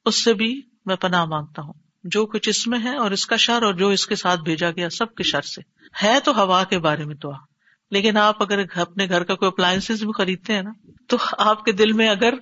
[0.05, 1.73] اس سے بھی میں پناہ مانگتا ہوں۔
[2.05, 4.71] جو کچھ اس میں ہے اور اس کا شر اور جو اس کے ساتھ بھیجا
[4.71, 5.61] گیا، سب کے شر سے۔
[6.03, 7.56] ہے تو ہوا کے بارے میں دعا۔
[7.91, 10.73] لیکن آپ اگر اپنے گھر کا کوئی اپلائنس بھی خریدتے ہیں نا،
[11.07, 12.35] تو آپ کے دل میں اگر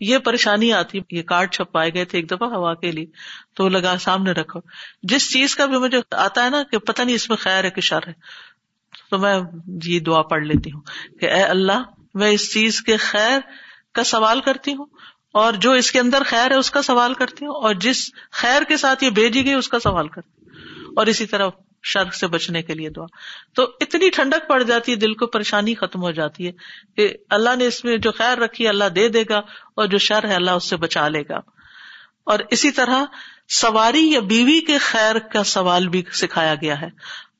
[0.00, 3.06] یہ پریشانی آتی، یہ کارڈ چھپائے گئے تھے ایک دفعہ ہوا کے لیے،
[3.54, 4.60] تو لگا سامنے رکھو۔
[5.02, 7.70] جس چیز کا بھی مجھے آتا ہے نا کہ پتہ نہیں اس میں خیر ہے
[7.70, 8.12] کہ شر ہے،
[9.10, 9.40] تو میں
[9.84, 10.80] یہ دعا پڑھ لیتی ہوں
[11.20, 11.82] کہ اے اللہ،
[12.14, 13.40] میں اس چیز کے خیر
[13.94, 14.86] کا سوال کرتی ہوں
[15.32, 18.62] اور جو اس کے اندر خیر ہے اس کا سوال کرتی ہوں اور جس خیر
[18.62, 21.48] کے ساتھ یہ بھیجی گئی اس کا سوال کرتی ہوں۔ اور اسی طرح
[21.82, 23.06] شرک سے بچنے کے لیے دعا۔
[23.54, 26.52] تو اتنی ٹھنڈک پڑ جاتی ہے، دل کو پریشانی ختم ہو جاتی ہے
[26.96, 29.38] کہ اللہ نے اس میں جو خیر رکھی اللہ دے دے گا
[29.74, 31.38] اور جو شر ہے، اللہ اس سے بچا لے گا۔
[32.24, 33.04] اور اسی طرح
[33.48, 36.88] سواری یا بیوی کے خیر کا سوال بھی سکھایا گیا ہے۔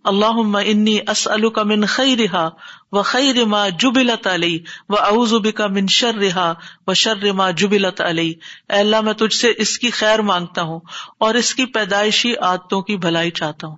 [0.05, 2.51] اللہ انی اسلو کا من خی رہا
[2.93, 6.55] و خی رما جبلت علی و اوزب کا من شر رہا
[6.87, 8.33] و شر رما جبلت علی۔
[8.69, 10.81] اے اللہ، میں تجھ سے اس کی خیر مانگتا ہوں
[11.19, 13.77] اور اس کی پیدائشی عادتوں کی بھلائی چاہتا ہوں۔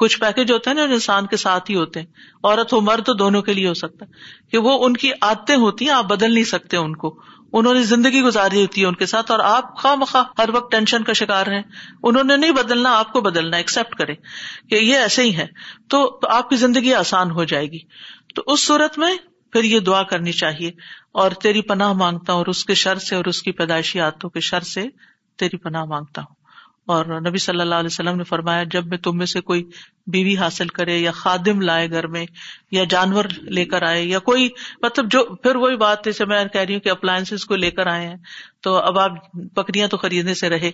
[0.00, 2.06] کچھ پیکج ہوتے ہیں نا انسان کے ساتھ ہی ہوتے ہیں۔
[2.44, 4.10] عورت ہو، مرد تو دونوں کے لیے ہو سکتا ہے۔
[4.50, 7.20] کہ وہ ان کی عادتیں ہوتی ہیں، آپ بدل نہیں سکتے ان کو۔
[7.52, 10.72] انہوں نے زندگی گزاری ہوتی ہے ان کے ساتھ اور آپ خواہ مخواہ ہر وقت
[10.72, 11.62] ٹینشن کا شکار ہیں۔
[12.02, 14.14] انہوں نے نہیں بدلنا، آپ کو بدلنا ایکسپٹ کرے
[14.70, 15.46] کہ یہ ایسے ہی ہے
[15.88, 17.78] تو آپ کی زندگی آسان ہو جائے گی۔
[18.34, 19.16] تو اس صورت میں
[19.52, 20.70] پھر یہ دعا کرنی چاہیے۔
[21.12, 24.30] اور تیری پناہ مانگتا ہوں اور اس کے شر سے اور اس کی پیدائشی عادتوں
[24.30, 24.86] کے شر سے
[25.38, 26.39] تیری پناہ مانگتا ہوں۔
[26.90, 29.64] اور نبی صلی اللہ علیہ وسلم نے فرمایا جب میں تم میں سے کوئی
[30.10, 32.26] بیوی حاصل کرے یا خادم لائے گھر میں
[32.70, 34.48] یا جانور لے کر آئے یا کوئی
[34.82, 37.86] مطلب جو، پھر وہی بات جیسے میں کہہ رہی ہوں کہ اپلائنس کو لے کر
[37.86, 38.16] آئے ہیں،
[38.60, 39.10] تو اب آپ
[39.56, 40.70] بکریاں تو خریدنے سے رہے،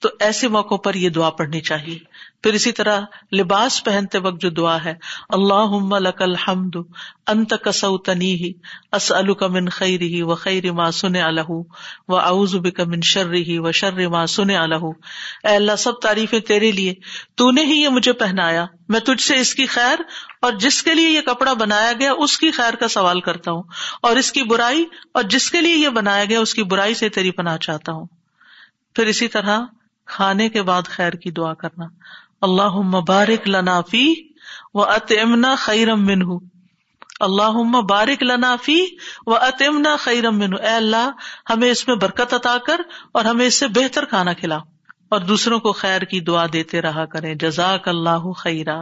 [0.00, 1.98] تو ایسے موقع پر یہ دعا پڑھنی چاہیے۔
[2.42, 3.00] پھر اسی طرح
[3.32, 4.94] لباس پہنتے وقت جو دعا ہے
[5.28, 6.76] اللہ لک الحمد
[7.26, 8.52] انت کسو تنی ہی
[8.92, 9.12] اس
[9.50, 11.50] من خیر ہی و خیر ما سن الح
[12.08, 14.84] و اعوذ بک من شر ہی و شر ما سن الح
[15.44, 16.94] اے اللہ، سب تعریفیں تیرے لیے،
[17.34, 19.98] تو نے ہی یہ مجھے پہنایا۔ میں تجھ سے اس کی خیر
[20.42, 23.62] اور جس کے لیے یہ کپڑا بنایا گیا اس کی خیر کا سوال کرتا ہوں
[24.02, 24.84] اور اس کی برائی
[25.14, 28.06] اور جس کے لیے یہ بنایا گیا اس کی برائی سے تیری پناہ چاہتا ہوں۔
[28.94, 29.60] پھر اسی طرح
[30.06, 31.84] کھانے کے بعد خیر کی دعا کرنا۔
[32.40, 34.14] اللہ مبارک لنافی
[34.74, 36.38] و اتمنا خیرم من
[37.20, 38.86] اللہ بارک لنافی
[39.26, 41.10] و اتمنا خیرم من اے اللہ،
[41.50, 42.80] ہمیں اس میں برکت عطا کر
[43.12, 44.58] اور ہمیں اس سے بہتر کھانا کھلا۔
[45.10, 48.78] اور دوسروں کو خیر کی دعا دیتے رہا کرے جزاک اللہ خیرہ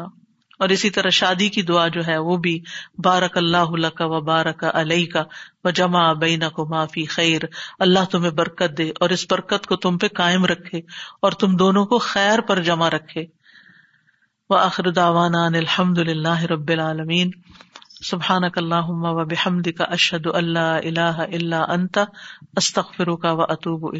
[0.59, 2.63] اور اسی طرح شادی کی دعا جو ہے وہ بھی
[3.05, 5.23] بارک اللہ کا و بارک علیہ کا
[5.65, 7.41] و جمع بین کو معافی خیر۔
[7.79, 10.79] اللہ تمہیں برکت دے اور اس برکت کو تم پہ قائم رکھے
[11.23, 13.25] اور تم دونوں کو خیر پر جمع رکھے۔
[14.51, 17.31] و آخر داوانا الحمد للہ رب العالمین۔
[18.05, 21.99] سبحان اللہ و بحمد کا اشد اللہ اللہ اللہ انت
[22.57, 23.97] استخر کا و اطوب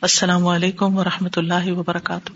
[0.00, 2.32] السلام علیکم و رحمۃ اللہ وبرکاتہ۔